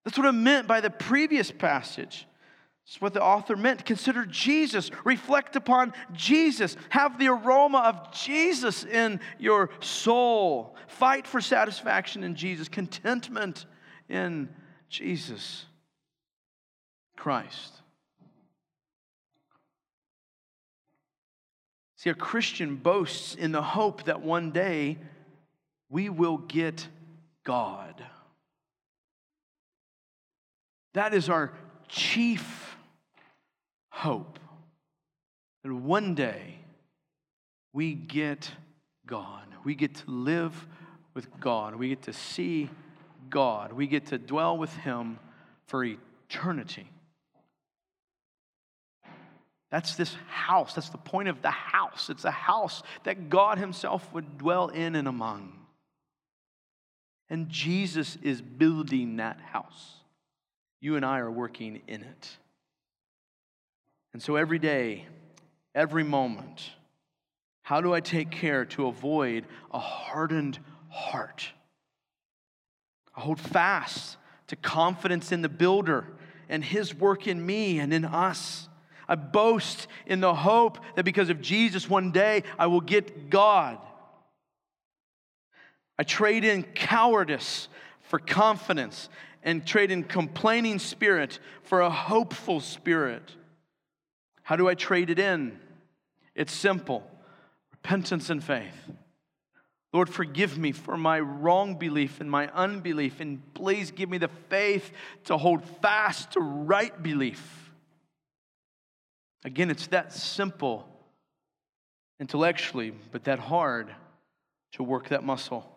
[0.04, 2.28] That's what I meant by the previous passage.
[2.86, 3.86] It's what the author meant.
[3.86, 4.89] Consider Jesus.
[5.06, 6.76] Reflect upon Jesus.
[6.89, 10.76] Have the aroma of Jesus in your soul.
[10.88, 13.66] Fight for satisfaction in Jesus, contentment
[14.10, 14.49] in
[14.89, 15.66] Jesus
[17.16, 17.76] Christ.
[21.95, 24.97] See, a Christian boasts in the hope that one day
[25.88, 26.88] we will get
[27.43, 28.04] God.
[30.93, 31.53] That is our
[31.87, 32.75] chief
[33.89, 34.39] hope.
[35.63, 36.55] That one day
[37.73, 38.51] we get
[39.05, 39.45] God.
[39.63, 40.67] We get to live
[41.13, 41.75] with God.
[41.75, 42.69] We get to see
[43.29, 43.73] God.
[43.73, 45.19] We get to dwell with Him
[45.67, 46.89] for eternity.
[49.69, 50.73] That's this house.
[50.73, 52.09] That's the point of the house.
[52.09, 55.53] It's a house that God Himself would dwell in and among.
[57.29, 60.01] And Jesus is building that house.
[60.82, 62.38] You and I are working in it.
[64.13, 65.05] And so every day,
[65.73, 66.71] every moment,
[67.61, 70.59] how do I take care to avoid a hardened
[70.89, 71.47] heart?
[73.15, 74.17] I hold fast
[74.47, 76.05] to confidence in the builder
[76.49, 78.67] and his work in me and in us.
[79.07, 83.77] I boast in the hope that because of Jesus, one day I will get God.
[85.97, 87.67] I trade in cowardice
[88.01, 89.07] for confidence
[89.43, 93.35] and trade in complaining spirit for a hopeful spirit.
[94.43, 95.59] How do I trade it in?
[96.35, 97.09] It's simple
[97.71, 98.75] repentance and faith.
[99.93, 104.29] Lord, forgive me for my wrong belief and my unbelief, and please give me the
[104.49, 104.91] faith
[105.25, 107.71] to hold fast to right belief.
[109.43, 110.87] Again, it's that simple
[112.19, 113.93] intellectually, but that hard
[114.73, 115.69] to work that muscle.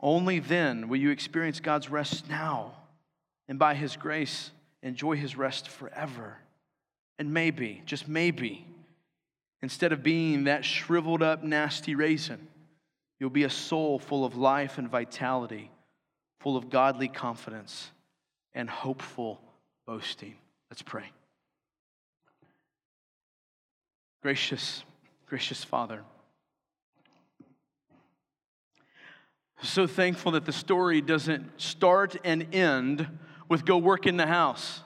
[0.00, 2.72] Only then will you experience God's rest now,
[3.48, 4.50] and by His grace,
[4.82, 6.36] enjoy His rest forever.
[7.18, 8.64] And maybe, just maybe,
[9.60, 12.46] instead of being that shriveled up, nasty raisin,
[13.18, 15.70] you'll be a soul full of life and vitality,
[16.40, 17.90] full of godly confidence
[18.54, 19.40] and hopeful
[19.86, 20.36] boasting.
[20.70, 21.10] Let's pray.
[24.22, 24.84] Gracious,
[25.26, 26.02] gracious Father.
[29.62, 33.08] So thankful that the story doesn't start and end
[33.48, 34.82] with go work in the house.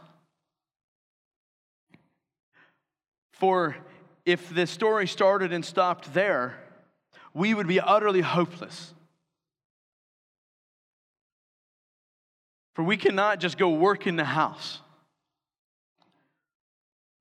[3.33, 3.77] For
[4.25, 6.57] if the story started and stopped there,
[7.35, 8.95] we would be utterly hopeless.
[12.75, 14.81] For we cannot just go work in the house.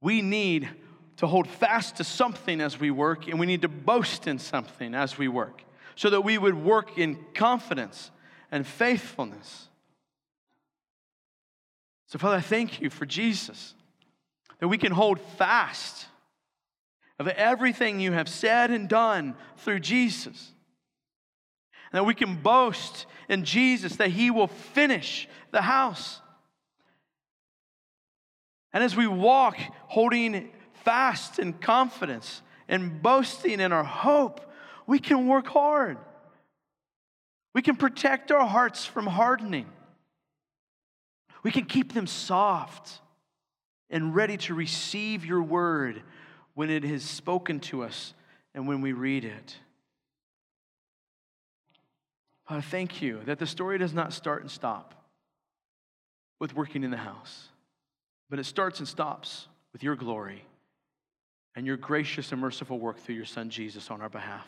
[0.01, 0.69] We need
[1.17, 4.95] to hold fast to something as we work, and we need to boast in something
[4.95, 5.63] as we work
[5.95, 8.11] so that we would work in confidence
[8.51, 9.67] and faithfulness.
[12.07, 13.73] So, Father, I thank you for Jesus,
[14.59, 16.07] that we can hold fast
[17.19, 20.51] of everything you have said and done through Jesus.
[21.91, 26.19] And that we can boast in Jesus that He will finish the house.
[28.73, 30.49] And as we walk holding
[30.83, 34.50] fast in confidence and boasting in our hope,
[34.87, 35.97] we can work hard.
[37.53, 39.67] We can protect our hearts from hardening.
[41.43, 42.99] We can keep them soft
[43.89, 46.01] and ready to receive your word
[46.53, 48.13] when it is spoken to us
[48.53, 49.55] and when we read it.
[52.47, 54.95] Father, thank you that the story does not start and stop
[56.39, 57.49] with working in the house,
[58.29, 60.43] but it starts and stops with your glory
[61.55, 64.47] and your gracious and merciful work through your Son Jesus on our behalf.